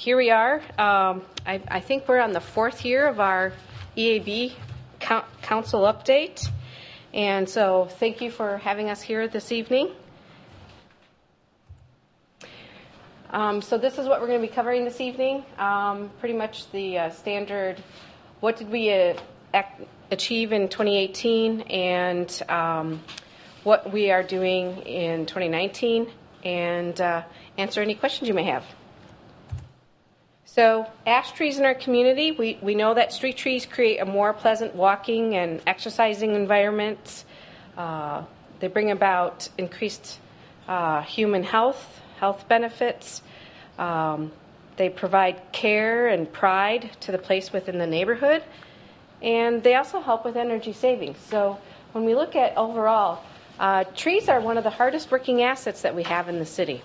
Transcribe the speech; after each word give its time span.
here 0.00 0.16
we 0.16 0.30
are. 0.30 0.62
Um, 0.78 1.20
I, 1.44 1.60
I 1.68 1.80
think 1.80 2.08
we're 2.08 2.20
on 2.20 2.32
the 2.32 2.40
fourth 2.40 2.86
year 2.86 3.06
of 3.06 3.20
our 3.20 3.52
EAB 3.98 4.54
coun- 4.98 5.26
Council 5.42 5.82
update. 5.82 6.48
And 7.12 7.46
so 7.46 7.84
thank 7.98 8.22
you 8.22 8.30
for 8.30 8.56
having 8.56 8.88
us 8.88 9.02
here 9.02 9.28
this 9.28 9.52
evening. 9.52 9.90
Um, 13.28 13.60
so 13.60 13.76
this 13.76 13.98
is 13.98 14.08
what 14.08 14.22
we're 14.22 14.28
going 14.28 14.40
to 14.40 14.48
be 14.48 14.52
covering 14.52 14.86
this 14.86 15.02
evening. 15.02 15.44
Um, 15.58 16.10
pretty 16.18 16.34
much 16.34 16.70
the 16.72 16.96
uh, 16.96 17.10
standard. 17.10 17.82
What 18.40 18.56
did 18.56 18.70
we 18.70 18.90
uh, 18.90 19.18
ac- 19.52 19.86
achieve 20.10 20.54
in 20.54 20.70
2018, 20.70 21.60
and 21.60 22.42
um, 22.48 23.02
what 23.64 23.92
we 23.92 24.10
are 24.10 24.22
doing 24.22 24.78
in 24.78 25.26
2019, 25.26 26.10
and 26.42 26.98
uh, 26.98 27.22
answer 27.58 27.82
any 27.82 27.94
questions 27.94 28.28
you 28.28 28.34
may 28.34 28.44
have. 28.44 28.64
So, 30.52 30.84
ash 31.06 31.30
trees 31.30 31.60
in 31.60 31.64
our 31.64 31.76
community, 31.76 32.32
we, 32.32 32.58
we 32.60 32.74
know 32.74 32.92
that 32.94 33.12
street 33.12 33.36
trees 33.36 33.66
create 33.66 33.98
a 33.98 34.04
more 34.04 34.32
pleasant 34.32 34.74
walking 34.74 35.36
and 35.36 35.62
exercising 35.64 36.34
environment. 36.34 37.24
Uh, 37.76 38.24
they 38.58 38.66
bring 38.66 38.90
about 38.90 39.48
increased 39.58 40.18
uh, 40.66 41.02
human 41.02 41.44
health, 41.44 42.00
health 42.18 42.48
benefits. 42.48 43.22
Um, 43.78 44.32
they 44.76 44.88
provide 44.88 45.40
care 45.52 46.08
and 46.08 46.30
pride 46.32 46.90
to 47.02 47.12
the 47.12 47.18
place 47.18 47.52
within 47.52 47.78
the 47.78 47.86
neighborhood. 47.86 48.42
And 49.22 49.62
they 49.62 49.76
also 49.76 50.00
help 50.00 50.24
with 50.24 50.36
energy 50.36 50.72
savings. 50.72 51.18
So, 51.28 51.60
when 51.92 52.04
we 52.04 52.16
look 52.16 52.34
at 52.34 52.56
overall, 52.56 53.22
uh, 53.60 53.84
trees 53.94 54.28
are 54.28 54.40
one 54.40 54.58
of 54.58 54.64
the 54.64 54.70
hardest 54.70 55.12
working 55.12 55.42
assets 55.44 55.82
that 55.82 55.94
we 55.94 56.02
have 56.02 56.28
in 56.28 56.40
the 56.40 56.46
city. 56.46 56.82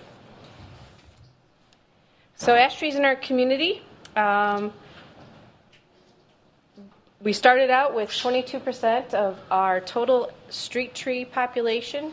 So, 2.38 2.54
ash 2.54 2.78
trees 2.78 2.96
in 2.96 3.06
our 3.06 3.16
community. 3.16 3.80
Um, 4.14 4.70
we 7.22 7.32
started 7.32 7.70
out 7.70 7.94
with 7.94 8.10
22% 8.10 9.14
of 9.14 9.38
our 9.50 9.80
total 9.80 10.30
street 10.50 10.94
tree 10.94 11.24
population 11.24 12.12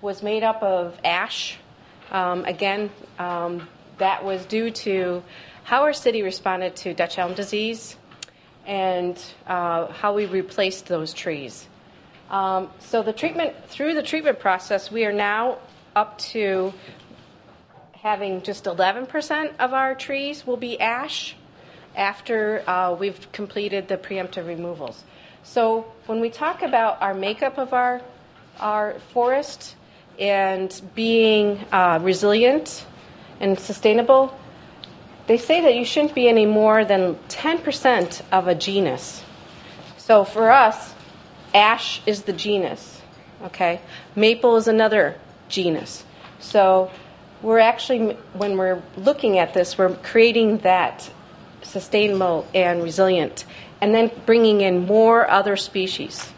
was 0.00 0.22
made 0.22 0.44
up 0.44 0.62
of 0.62 0.96
ash. 1.04 1.58
Um, 2.12 2.44
again, 2.44 2.90
um, 3.18 3.66
that 3.98 4.24
was 4.24 4.46
due 4.46 4.70
to 4.70 5.24
how 5.64 5.82
our 5.82 5.92
city 5.92 6.22
responded 6.22 6.76
to 6.76 6.94
Dutch 6.94 7.18
elm 7.18 7.34
disease 7.34 7.96
and 8.66 9.20
uh, 9.48 9.88
how 9.88 10.14
we 10.14 10.26
replaced 10.26 10.86
those 10.86 11.12
trees. 11.12 11.66
Um, 12.30 12.70
so 12.78 13.02
the 13.02 13.12
treatment 13.12 13.52
through 13.66 13.94
the 13.94 14.02
treatment 14.04 14.38
process, 14.38 14.92
we 14.92 15.04
are 15.04 15.12
now 15.12 15.58
up 15.96 16.18
to 16.18 16.72
having 18.06 18.40
just 18.40 18.66
11% 18.66 19.56
of 19.58 19.74
our 19.74 19.92
trees 19.92 20.46
will 20.46 20.56
be 20.56 20.78
ash 20.78 21.34
after 21.96 22.62
uh, 22.70 22.94
we've 22.94 23.32
completed 23.32 23.88
the 23.88 23.96
preemptive 23.96 24.46
removals. 24.46 25.02
So 25.42 25.92
when 26.06 26.20
we 26.20 26.30
talk 26.30 26.62
about 26.62 27.02
our 27.02 27.14
makeup 27.14 27.58
of 27.58 27.72
our 27.72 28.00
our 28.60 29.00
forest 29.12 29.74
and 30.20 30.70
being 30.94 31.58
uh, 31.72 31.98
resilient 32.00 32.86
and 33.40 33.58
sustainable, 33.58 34.32
they 35.26 35.36
say 35.36 35.60
that 35.62 35.74
you 35.74 35.84
shouldn't 35.84 36.14
be 36.14 36.28
any 36.28 36.46
more 36.46 36.84
than 36.84 37.16
10% 37.28 38.22
of 38.30 38.46
a 38.46 38.54
genus. 38.54 39.24
So 39.98 40.22
for 40.24 40.52
us, 40.52 40.94
ash 41.52 42.00
is 42.06 42.22
the 42.22 42.32
genus, 42.32 43.02
okay? 43.46 43.80
Maple 44.14 44.56
is 44.56 44.68
another 44.68 45.16
genus. 45.48 46.04
So 46.38 46.90
we're 47.42 47.58
actually, 47.58 48.14
when 48.34 48.56
we're 48.56 48.82
looking 48.96 49.38
at 49.38 49.54
this, 49.54 49.76
we're 49.76 49.94
creating 49.96 50.58
that 50.58 51.10
sustainable 51.62 52.46
and 52.54 52.82
resilient, 52.82 53.44
and 53.80 53.94
then 53.94 54.10
bringing 54.24 54.60
in 54.60 54.86
more 54.86 55.28
other 55.28 55.56
species 55.56 56.32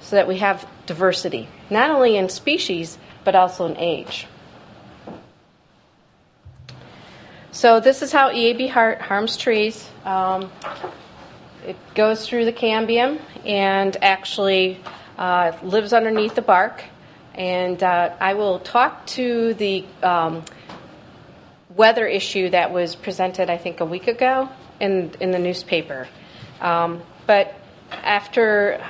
so 0.00 0.16
that 0.16 0.26
we 0.26 0.38
have 0.38 0.66
diversity, 0.86 1.48
not 1.70 1.90
only 1.90 2.16
in 2.16 2.28
species, 2.28 2.98
but 3.24 3.34
also 3.34 3.66
in 3.66 3.76
age. 3.76 4.26
So, 7.50 7.80
this 7.80 8.02
is 8.02 8.10
how 8.10 8.30
EAB 8.30 8.70
harms 8.70 9.36
trees. 9.36 9.88
Um, 10.04 10.50
it 11.66 11.76
goes 11.94 12.26
through 12.26 12.46
the 12.46 12.52
cambium 12.52 13.20
and 13.44 13.96
actually 14.02 14.80
uh, 15.18 15.52
lives 15.62 15.92
underneath 15.92 16.34
the 16.34 16.42
bark. 16.42 16.82
And 17.34 17.82
uh, 17.82 18.14
I 18.20 18.34
will 18.34 18.58
talk 18.58 19.06
to 19.08 19.54
the 19.54 19.84
um, 20.02 20.44
weather 21.74 22.06
issue 22.06 22.50
that 22.50 22.72
was 22.72 22.94
presented, 22.94 23.48
I 23.48 23.56
think, 23.56 23.80
a 23.80 23.86
week 23.86 24.08
ago 24.08 24.48
in, 24.80 25.12
in 25.20 25.30
the 25.30 25.38
newspaper. 25.38 26.08
Um, 26.60 27.02
but 27.26 27.54
after 27.90 28.84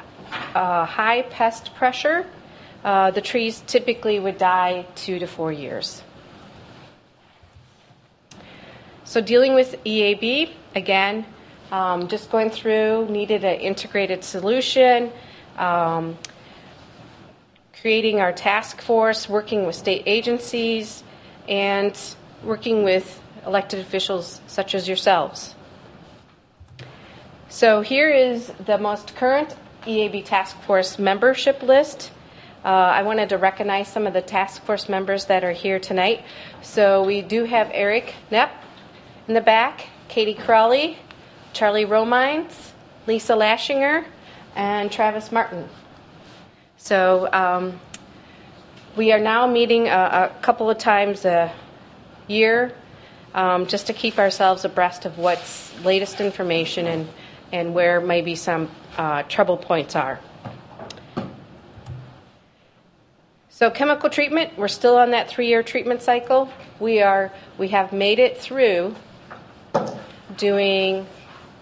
uh, 0.55 0.85
high 0.87 1.23
pest 1.23 1.75
pressure, 1.75 2.27
uh, 2.85 3.11
the 3.13 3.21
trees 3.21 3.63
typically 3.67 4.19
would 4.19 4.39
die 4.39 4.87
two 4.95 5.19
to 5.19 5.27
four 5.27 5.53
years. 5.53 6.03
So, 9.05 9.21
dealing 9.21 9.55
with 9.55 9.77
EAB, 9.85 10.51
again, 10.75 11.27
um, 11.71 12.09
just 12.09 12.31
going 12.31 12.51
through, 12.51 13.09
needed 13.09 13.45
an 13.45 13.61
integrated 13.61 14.25
solution. 14.25 15.13
Creating 17.83 18.21
our 18.21 18.33
task 18.33 18.81
force, 18.81 19.29
working 19.29 19.67
with 19.67 19.75
state 19.75 20.05
agencies, 20.07 21.03
and 21.49 21.99
working 22.45 22.85
with 22.85 23.21
elected 23.45 23.81
officials 23.81 24.41
such 24.47 24.77
as 24.77 24.87
yourselves. 24.87 25.57
So 27.49 27.81
here 27.81 28.09
is 28.09 28.53
the 28.67 28.79
most 28.79 29.17
current 29.17 29.57
EAB 29.83 30.25
task 30.25 30.57
force 30.63 30.97
membership 30.97 31.61
list. 31.61 32.13
Uh, 32.65 32.69
I 32.69 33.03
wanted 33.03 33.31
to 33.31 33.37
recognize 33.37 33.89
some 33.89 34.07
of 34.07 34.13
the 34.13 34.23
task 34.23 34.63
force 34.63 34.89
members 34.89 35.25
that 35.25 35.43
are 35.43 35.51
here 35.51 35.81
tonight. 35.81 36.23
So 36.63 37.03
we 37.03 37.21
do 37.21 37.47
have 37.47 37.69
Eric 37.73 38.15
Knepp 38.31 38.51
in 39.27 39.35
the 39.35 39.41
back, 39.41 39.89
Katie 40.07 40.35
Crowley, 40.35 40.99
Charlie 41.53 41.87
Romines, 41.87 42.71
Lisa 43.09 43.33
Laschinger, 43.33 44.05
and 44.55 44.93
Travis 44.93 45.33
Martin. 45.33 45.69
So 46.83 47.29
um, 47.33 47.79
we 48.97 49.13
are 49.13 49.21
now 49.21 49.47
meeting 49.47 49.87
a, 49.87 50.33
a, 50.35 50.43
couple 50.43 50.69
of 50.69 50.79
times 50.79 51.25
a 51.25 51.53
year 52.27 52.73
um, 53.35 53.69
just 53.69 53.87
to 53.87 53.93
keep 53.93 54.19
ourselves 54.19 54.65
abreast 54.65 55.05
of 55.05 55.17
what's 55.17 55.73
latest 55.85 56.21
information 56.21 56.89
and, 56.89 57.09
and 57.53 57.73
where 57.73 58.01
maybe 58.01 58.35
some 58.35 58.69
uh, 58.97 59.23
trouble 59.23 59.57
points 59.57 59.95
are. 59.95 60.19
So 63.51 63.71
chemical 63.71 64.11
treatment, 64.11 64.59
we're 64.59 64.67
still 64.67 64.97
on 64.97 65.13
that 65.13 65.29
three-year 65.29 65.63
treatment 65.63 66.03
cycle. 66.03 66.51
We 66.81 67.01
are 67.01 67.31
we 67.59 67.69
have 67.69 67.93
made 67.93 68.19
it 68.19 68.39
through 68.39 68.97
doing 70.37 71.07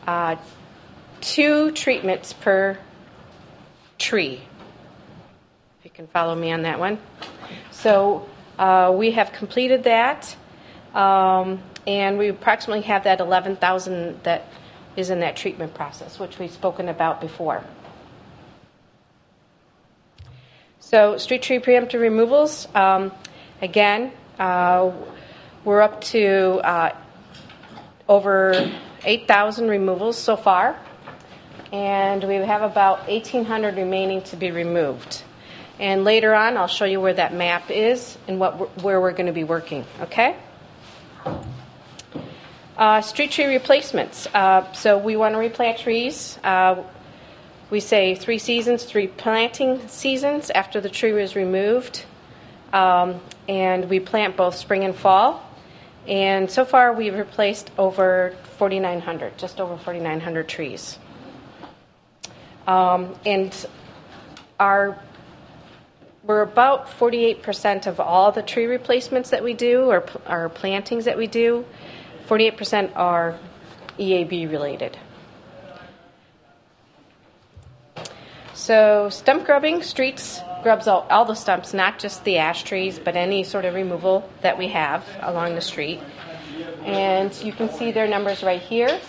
uh, 0.07 0.37
two 1.21 1.73
treatments 1.73 2.33
per 2.33 2.79
tree 3.99 4.41
can 6.01 6.07
follow 6.07 6.35
me 6.35 6.51
on 6.51 6.63
that 6.63 6.79
one. 6.79 6.99
So 7.73 8.27
uh, 8.59 8.91
we 8.97 9.11
have 9.11 9.33
completed 9.33 9.85
that, 9.85 10.35
um, 10.95 11.63
and 11.87 12.17
we 12.17 12.29
approximately 12.29 12.81
have 12.85 13.05
that 13.05 13.21
11,000 13.21 14.23
that 14.23 14.47
is 14.97 15.11
in 15.11 15.21
that 15.21 15.37
treatment 15.37 15.75
process, 15.75 16.19
which 16.19 16.39
we've 16.39 16.51
spoken 16.51 16.89
about 16.89 17.21
before. 17.21 17.63
So, 20.79 21.19
street 21.19 21.43
tree 21.43 21.59
preemptive 21.59 22.01
removals, 22.01 22.67
um, 22.75 23.13
again, 23.61 24.11
uh, 24.39 24.93
we're 25.67 25.83
up 25.83 26.01
to 26.17 26.61
uh, 26.65 26.97
over 28.09 28.73
8,000 29.05 29.69
removals 29.69 30.17
so 30.17 30.35
far, 30.35 30.79
and 31.73 32.25
we 32.25 32.37
have 32.37 32.63
about 32.63 33.07
1,800 33.07 33.77
remaining 33.77 34.23
to 34.23 34.37
be 34.37 34.51
removed. 34.51 35.25
And 35.81 36.05
later 36.05 36.35
on, 36.35 36.59
I'll 36.59 36.67
show 36.67 36.85
you 36.85 37.01
where 37.01 37.15
that 37.15 37.33
map 37.33 37.71
is 37.71 38.19
and 38.29 38.39
what 38.39 38.83
where 38.83 39.01
we're 39.01 39.13
going 39.13 39.29
to 39.29 39.33
be 39.33 39.45
working. 39.45 39.87
Okay. 40.03 40.37
Uh, 42.77 43.01
street 43.01 43.31
tree 43.31 43.47
replacements. 43.47 44.27
Uh, 44.35 44.71
so 44.75 44.99
we 44.99 45.17
want 45.17 45.35
to 45.35 45.39
replant 45.39 45.79
trees. 45.79 46.39
Uh, 46.45 46.83
we 47.71 47.81
say 47.81 48.15
three 48.15 48.39
seasons, 48.39 48.85
three 48.85 49.07
planting 49.07 49.89
seasons 49.89 50.51
after 50.51 50.83
the 50.83 50.91
tree 50.91 51.13
was 51.13 51.35
removed. 51.35 52.05
Um, 52.75 53.19
and 53.49 53.89
we 53.89 54.01
plant 54.01 54.37
both 54.37 54.57
spring 54.57 54.85
and 54.85 54.95
fall. 54.95 55.43
And 56.07 56.51
so 56.51 56.67
far, 56.67 56.93
we've 56.93 57.15
replaced 57.15 57.71
over 57.79 58.37
4,900, 58.59 59.39
just 59.39 59.61
over 59.61 59.79
4,900 59.79 60.47
trees. 60.47 60.99
Um, 62.67 63.15
and 63.25 63.55
our 64.59 64.99
we're 66.31 66.43
about 66.43 66.87
48% 66.87 67.89
of 67.89 67.99
all 67.99 68.31
the 68.31 68.41
tree 68.41 68.67
replacements 68.67 69.31
that 69.31 69.43
we 69.43 69.53
do 69.53 69.91
or, 69.91 70.05
or 70.29 70.49
plantings 70.49 71.07
that 71.07 71.19
we 71.19 71.27
do. 71.27 71.65
48% 72.29 72.93
are 72.95 73.37
EAB 73.99 74.49
related. 74.49 74.97
So, 78.55 79.09
stump 79.09 79.45
grubbing, 79.45 79.83
streets 79.83 80.41
grubs 80.63 80.87
all, 80.87 81.05
all, 81.11 81.25
the 81.25 81.35
stumps, 81.35 81.75
not 81.75 81.99
just 81.99 82.23
the 82.23 82.39
ash 82.39 82.63
trees, 82.63 83.01
but 83.01 83.17
any 83.17 83.43
sort 83.43 83.65
of 83.65 83.75
removal 83.75 84.31
that 84.43 84.57
we 84.57 84.69
have 84.69 85.05
along 85.23 85.57
the 85.57 85.61
street. 85.61 85.99
And 86.85 87.35
you 87.43 87.53
can 87.53 87.71
see 87.71 87.91
their 87.91 88.07
numbers 88.07 88.45
right 88.45 88.63
here, 88.63 89.01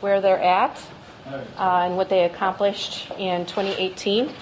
where 0.00 0.20
they're 0.20 0.42
at, 0.42 0.76
uh, 1.26 1.86
and 1.86 1.96
what 1.96 2.10
they 2.10 2.24
accomplished 2.24 3.10
in 3.12 3.46
2018. 3.46 4.34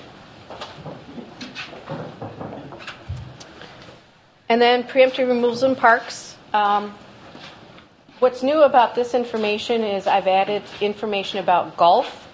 And 4.51 4.61
then 4.61 4.83
preemptive 4.83 5.29
removals 5.29 5.63
in 5.63 5.77
parks. 5.77 6.37
Um, 6.53 6.93
what's 8.19 8.43
new 8.43 8.65
about 8.65 8.97
this 8.97 9.15
information 9.15 9.85
is 9.85 10.09
I've 10.09 10.27
added 10.27 10.65
information 10.81 11.39
about 11.39 11.77
golf, 11.77 12.27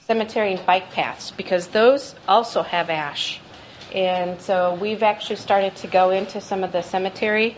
cemetery, 0.00 0.54
and 0.54 0.66
bike 0.66 0.90
paths 0.90 1.30
because 1.30 1.68
those 1.68 2.16
also 2.26 2.64
have 2.64 2.90
ash. 2.90 3.38
And 3.94 4.40
so 4.40 4.74
we've 4.74 5.04
actually 5.04 5.36
started 5.36 5.76
to 5.76 5.86
go 5.86 6.10
into 6.10 6.40
some 6.40 6.64
of 6.64 6.72
the 6.72 6.82
cemetery 6.82 7.56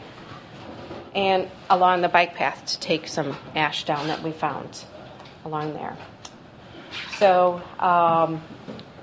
and 1.14 1.48
along 1.70 2.02
the 2.02 2.10
bike 2.10 2.34
path 2.34 2.66
to 2.66 2.78
take 2.78 3.08
some 3.08 3.34
ash 3.54 3.84
down 3.84 4.08
that 4.08 4.22
we 4.22 4.32
found 4.32 4.84
along 5.46 5.72
there. 5.72 5.96
So 7.16 7.62
um, 7.78 8.42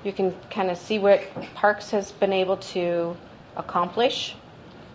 you 0.04 0.12
can 0.12 0.32
kind 0.48 0.70
of 0.70 0.78
see 0.78 1.00
what 1.00 1.22
Parks 1.56 1.90
has 1.90 2.12
been 2.12 2.32
able 2.32 2.58
to 2.58 3.16
accomplish 3.56 4.36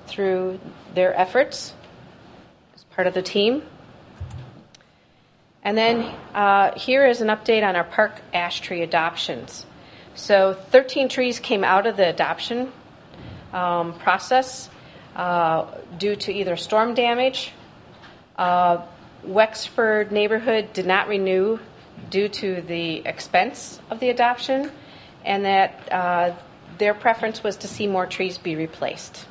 through 0.08 0.60
their 0.94 1.14
efforts 1.18 1.74
as 2.76 2.84
part 2.86 3.08
of 3.08 3.14
the 3.14 3.22
team. 3.22 3.62
And 5.64 5.78
then 5.78 6.16
uh, 6.34 6.78
here 6.78 7.06
is 7.06 7.22
an 7.22 7.28
update 7.28 7.68
on 7.68 7.76
our 7.76 7.84
park 7.84 8.22
ash 8.34 8.62
tree 8.62 8.82
adoptions. 8.82 9.66
So 10.16 10.54
13 10.54 11.10
trees 11.10 11.40
came 11.40 11.64
out 11.64 11.86
of 11.86 11.98
the 11.98 12.10
adoption 12.10 12.72
um, 13.54 13.98
process 14.00 14.70
uh, 15.16 15.66
due 15.98 16.16
to 16.16 16.34
either 16.34 16.56
storm 16.56 16.94
damage. 16.94 17.52
Uh, 18.38 18.86
Wexford 19.24 20.12
neighborhood 20.12 20.72
did 20.74 20.86
not 20.86 21.08
renew 21.08 21.60
due 22.10 22.30
to 22.30 22.62
the 22.62 23.06
expense 23.06 23.80
of 23.90 24.00
the 24.00 24.10
adoption, 24.10 24.72
and 25.26 25.46
that 25.46 25.92
uh, 25.92 26.34
their 26.80 26.94
preference 26.94 27.44
was 27.44 27.58
to 27.58 27.68
see 27.68 27.86
more 27.86 28.08
trees 28.08 28.38
be 28.38 28.56
replaced. 28.56 29.26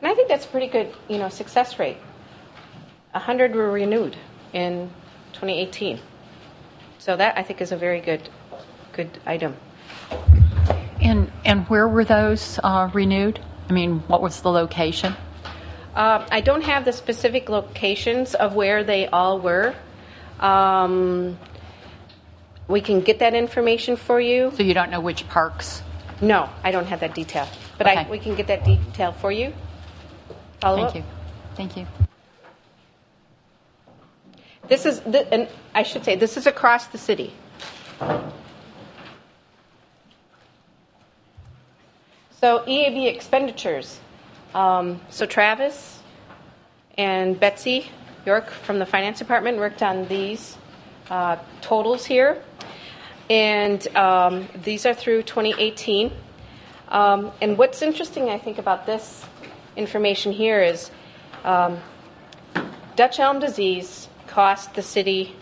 And 0.00 0.10
I 0.10 0.14
think 0.14 0.28
that's 0.28 0.46
a 0.46 0.48
pretty 0.48 0.68
good, 0.68 0.94
you 1.08 1.18
know, 1.18 1.28
success 1.28 1.78
rate. 1.78 1.98
100 3.12 3.54
were 3.54 3.70
renewed 3.70 4.16
in 4.52 4.90
2018. 5.34 6.00
So 6.98 7.16
that 7.16 7.36
I 7.36 7.42
think 7.42 7.60
is 7.60 7.72
a 7.72 7.76
very 7.76 8.00
good 8.00 8.28
good 8.92 9.10
item. 9.26 9.56
And 11.00 11.30
and 11.44 11.66
where 11.68 11.88
were 11.88 12.04
those 12.04 12.58
uh, 12.62 12.90
renewed? 12.92 13.40
I 13.68 13.72
mean, 13.72 14.00
what 14.06 14.22
was 14.22 14.40
the 14.42 14.50
location? 14.50 15.14
Uh, 15.94 16.26
I 16.30 16.40
don't 16.40 16.62
have 16.62 16.84
the 16.84 16.92
specific 16.92 17.48
locations 17.48 18.34
of 18.34 18.54
where 18.54 18.84
they 18.84 19.06
all 19.08 19.40
were. 19.40 19.74
Um, 20.38 21.38
we 22.70 22.80
can 22.80 23.00
get 23.00 23.18
that 23.18 23.34
information 23.34 23.96
for 23.96 24.20
you. 24.20 24.52
So 24.56 24.62
you 24.62 24.74
don't 24.74 24.90
know 24.90 25.00
which 25.00 25.28
parks? 25.28 25.82
No, 26.20 26.48
I 26.62 26.70
don't 26.70 26.86
have 26.86 27.00
that 27.00 27.14
detail, 27.14 27.48
but 27.76 27.86
okay. 27.86 27.96
I, 27.96 28.10
we 28.10 28.18
can 28.18 28.36
get 28.36 28.46
that 28.46 28.64
detail 28.64 29.12
for 29.12 29.32
you. 29.32 29.52
Follow 30.60 30.76
Thank 30.76 30.88
up? 30.88 30.94
you. 30.96 31.04
Thank 31.56 31.76
you. 31.76 31.86
This 34.68 34.86
is, 34.86 35.00
the, 35.00 35.32
and 35.32 35.48
I 35.74 35.82
should 35.82 36.04
say, 36.04 36.14
this 36.14 36.36
is 36.36 36.46
across 36.46 36.86
the 36.86 36.98
city. 36.98 37.32
So 42.40 42.60
EAB 42.66 43.12
expenditures. 43.12 43.98
Um, 44.54 45.00
so 45.10 45.26
Travis 45.26 46.00
and 46.96 47.38
Betsy 47.38 47.90
York 48.26 48.50
from 48.50 48.78
the 48.78 48.86
finance 48.86 49.18
department 49.18 49.58
worked 49.58 49.82
on 49.82 50.06
these 50.08 50.56
uh, 51.10 51.36
totals 51.60 52.06
here. 52.06 52.42
And 53.28 53.86
um, 53.96 54.48
these 54.64 54.86
are 54.86 54.94
through 54.94 55.24
2018. 55.24 56.12
Um, 56.88 57.32
and 57.40 57.58
what's 57.58 57.82
interesting, 57.82 58.28
I 58.30 58.38
think, 58.38 58.58
about 58.58 58.86
this 58.86 59.24
information 59.76 60.32
here 60.32 60.62
is 60.62 60.90
um, 61.44 61.78
Dutch 62.96 63.20
elm 63.20 63.38
disease 63.38 64.08
cost 64.26 64.74
the 64.74 64.82
city 64.82 65.34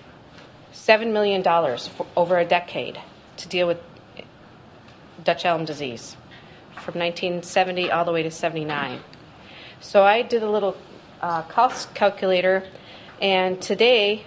$7 0.73 1.13
million 1.13 1.43
for 1.43 2.07
over 2.17 2.39
a 2.39 2.45
decade 2.45 2.99
to 3.37 3.49
deal 3.49 3.67
with 3.67 3.79
Dutch 5.25 5.45
elm 5.45 5.65
disease 5.65 6.17
from 6.77 6.95
1970 7.01 7.91
all 7.91 8.05
the 8.05 8.13
way 8.13 8.23
to 8.23 8.31
79. 8.31 9.01
So 9.81 10.05
I 10.05 10.23
did 10.23 10.43
a 10.43 10.51
little 10.51 10.77
uh, 11.21 11.43
cost 11.43 11.95
calculator, 11.95 12.65
and 13.21 13.61
today 13.61 14.25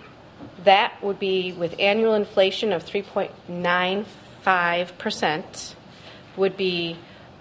that 0.63 0.93
would 1.01 1.19
be 1.19 1.51
with 1.51 1.75
annual 1.79 2.13
inflation 2.13 2.71
of 2.73 2.85
3.95%, 2.85 5.75
would 6.37 6.55
be 6.57 6.97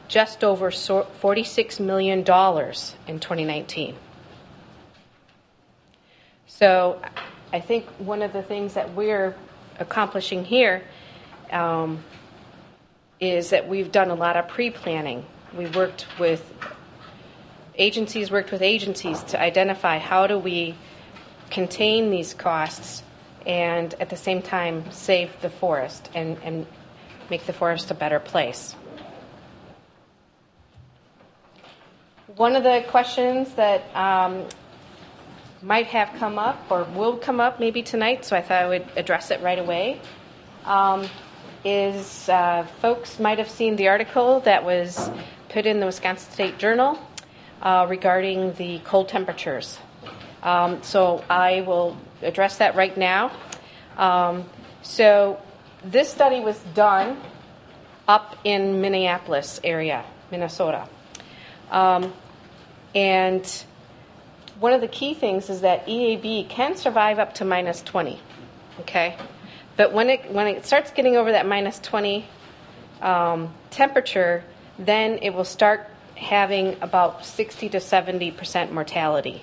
just 0.09 0.43
over 0.43 0.71
$46 0.71 1.81
million 1.81 2.19
in 2.19 2.25
2019. 2.25 3.97
So 6.47 7.03
I 7.53 7.61
think 7.61 7.85
one 7.99 8.23
of 8.23 8.33
the 8.33 8.43
things 8.43 8.73
that 8.75 8.95
we're 8.95 9.37
accomplishing 9.79 10.45
here 10.45 10.83
um, 11.51 12.03
is 13.21 13.51
that 13.51 13.69
we've 13.69 13.93
done 13.93 14.11
a 14.11 14.15
lot 14.15 14.37
of 14.37 14.49
pre 14.49 14.71
planning. 14.71 15.25
We 15.57 15.67
worked 15.67 16.07
with 16.19 16.53
agencies, 17.77 18.31
worked 18.31 18.53
with 18.53 18.63
agencies 18.63 19.23
to 19.25 19.39
identify 19.41 19.99
how 19.99 20.27
do 20.27 20.39
we 20.39 20.75
contain 21.51 22.11
these 22.11 22.35
costs 22.35 23.03
and 23.47 23.95
at 23.95 24.11
the 24.11 24.17
same 24.17 24.43
time 24.43 24.91
save 24.91 25.31
the 25.41 25.51
forest 25.51 26.11
and, 26.15 26.39
and 26.43 26.67
make 27.31 27.47
the 27.47 27.53
forest 27.53 27.91
a 27.91 27.95
better 27.95 28.19
place. 28.19 28.75
One 32.37 32.57
of 32.57 32.63
the 32.63 32.85
questions 32.89 33.53
that 33.55 33.83
um, 33.95 34.47
might 35.63 35.87
have 35.87 36.19
come 36.19 36.39
up 36.39 36.59
or 36.71 36.85
will 36.85 37.17
come 37.17 37.41
up 37.41 37.61
maybe 37.61 37.83
tonight, 37.83 38.25
so 38.25 38.37
I 38.37 38.43
thought 38.43 38.63
I 38.63 38.69
would 38.69 38.87
address 38.97 39.31
it 39.31 39.43
right 39.43 39.59
away, 39.59 40.01
um, 40.65 41.07
is 41.65 42.29
uh, 42.29 42.67
folks 42.81 43.19
might 43.19 43.39
have 43.39 43.51
seen 43.51 43.77
the 43.77 43.89
article 43.89 44.41
that 44.41 44.65
was 44.65 45.11
put 45.51 45.67
in 45.67 45.81
the 45.81 45.87
Wisconsin 45.87 46.33
State 46.33 46.59
Journal 46.59 46.99
uh, 47.61 47.87
regarding 47.89 48.55
the 48.55 48.79
cold 48.81 49.09
temperatures 49.09 49.79
um, 50.43 50.83
so 50.83 51.25
I 51.29 51.61
will 51.63 51.97
address 52.23 52.59
that 52.59 52.75
right 52.75 52.97
now. 52.97 53.33
Um, 53.97 54.49
so 54.83 55.41
this 55.85 56.11
study 56.11 56.41
was 56.41 56.59
done 56.75 57.21
up 58.09 58.37
in 58.45 58.81
Minneapolis 58.81 59.61
area, 59.63 60.05
Minnesota. 60.31 60.89
Um, 61.71 62.13
and 62.95 63.65
one 64.59 64.73
of 64.73 64.81
the 64.81 64.89
key 64.89 65.15
things 65.15 65.49
is 65.49 65.61
that 65.61 65.87
EAB 65.87 66.49
can 66.49 66.77
survive 66.77 67.19
up 67.19 67.35
to 67.35 67.45
minus 67.45 67.83
20. 67.83 68.21
Okay? 68.81 69.17
But 69.77 69.93
when 69.93 70.11
it, 70.11 70.31
when 70.33 70.47
it 70.47 70.67
starts 70.67 70.91
getting 70.91 71.17
over 71.17 71.33
that 71.33 71.47
minus 71.47 71.79
20 71.79 72.27
um, 73.01 73.55
temperature, 73.71 74.45
then 74.79 75.19
it 75.23 75.31
will 75.31 75.45
start 75.45 75.89
having 76.17 76.77
about 76.83 77.25
60 77.25 77.71
to 77.71 77.81
70 77.81 78.31
percent 78.33 78.73
mortality. 78.73 79.43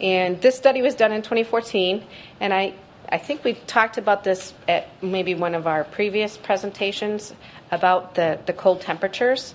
And 0.00 0.40
this 0.40 0.56
study 0.56 0.82
was 0.82 0.94
done 0.94 1.12
in 1.12 1.22
2014, 1.22 2.04
and 2.40 2.52
I, 2.52 2.74
I 3.08 3.18
think 3.18 3.44
we 3.44 3.54
talked 3.54 3.96
about 3.96 4.24
this 4.24 4.52
at 4.68 4.88
maybe 5.02 5.34
one 5.34 5.54
of 5.54 5.66
our 5.66 5.84
previous 5.84 6.36
presentations 6.36 7.32
about 7.70 8.14
the, 8.14 8.38
the 8.46 8.52
cold 8.52 8.82
temperatures. 8.82 9.54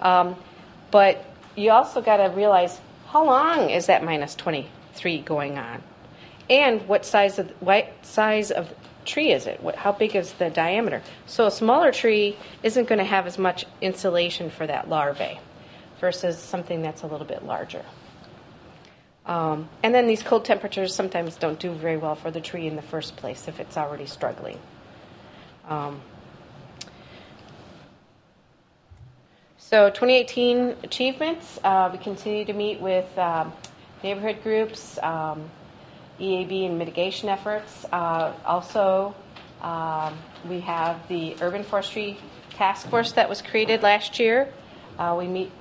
Um, 0.00 0.36
but 0.90 1.24
you 1.56 1.70
also 1.70 2.00
got 2.00 2.18
to 2.18 2.32
realize 2.34 2.80
how 3.08 3.24
long 3.24 3.70
is 3.70 3.86
that 3.86 4.04
minus 4.04 4.34
23 4.36 5.20
going 5.22 5.58
on? 5.58 5.82
And 6.48 6.86
what 6.88 7.04
size 7.04 7.38
of 7.38 7.50
what 7.60 7.88
size 8.02 8.50
of 8.50 8.72
tree 9.04 9.32
is 9.32 9.46
it? 9.46 9.62
What, 9.62 9.76
how 9.76 9.92
big 9.92 10.16
is 10.16 10.32
the 10.32 10.50
diameter? 10.50 11.02
So 11.26 11.46
a 11.46 11.50
smaller 11.50 11.92
tree 11.92 12.36
isn't 12.62 12.88
going 12.88 12.98
to 12.98 13.04
have 13.04 13.26
as 13.26 13.38
much 13.38 13.66
insulation 13.80 14.50
for 14.50 14.66
that 14.66 14.88
larvae 14.88 15.38
versus 16.00 16.38
something 16.38 16.82
that's 16.82 17.02
a 17.02 17.06
little 17.06 17.26
bit 17.26 17.44
larger. 17.44 17.84
Um, 19.30 19.68
and 19.84 19.94
then 19.94 20.08
these 20.08 20.24
cold 20.24 20.44
temperatures 20.44 20.92
sometimes 20.92 21.36
don't 21.36 21.60
do 21.60 21.70
very 21.72 21.96
well 21.96 22.16
for 22.16 22.32
the 22.32 22.40
tree 22.40 22.66
in 22.66 22.74
the 22.74 22.82
first 22.82 23.16
place 23.16 23.46
if 23.46 23.60
it's 23.60 23.76
already 23.76 24.06
struggling. 24.06 24.58
Um, 25.68 26.00
So 29.56 29.88
2018 29.88 30.78
achievements, 30.82 31.60
uh, 31.62 31.90
we 31.92 31.98
continue 31.98 32.44
to 32.44 32.52
meet 32.52 32.80
with 32.80 33.16
um, 33.16 33.52
neighborhood 34.02 34.42
groups, 34.42 34.98
um, 35.00 35.48
EAB 36.18 36.66
and 36.66 36.76
mitigation 36.76 37.28
efforts. 37.28 37.84
Uh, 37.92 38.32
also, 38.44 39.14
um, 39.62 40.18
we 40.48 40.58
have 40.58 41.06
the 41.06 41.36
urban 41.40 41.62
forestry 41.62 42.18
task 42.54 42.88
force 42.88 43.12
that 43.12 43.28
was 43.28 43.42
created 43.42 43.84
last 43.84 44.18
year. 44.18 44.52
Uh, 44.98 45.14
we 45.16 45.28
meet. 45.28 45.52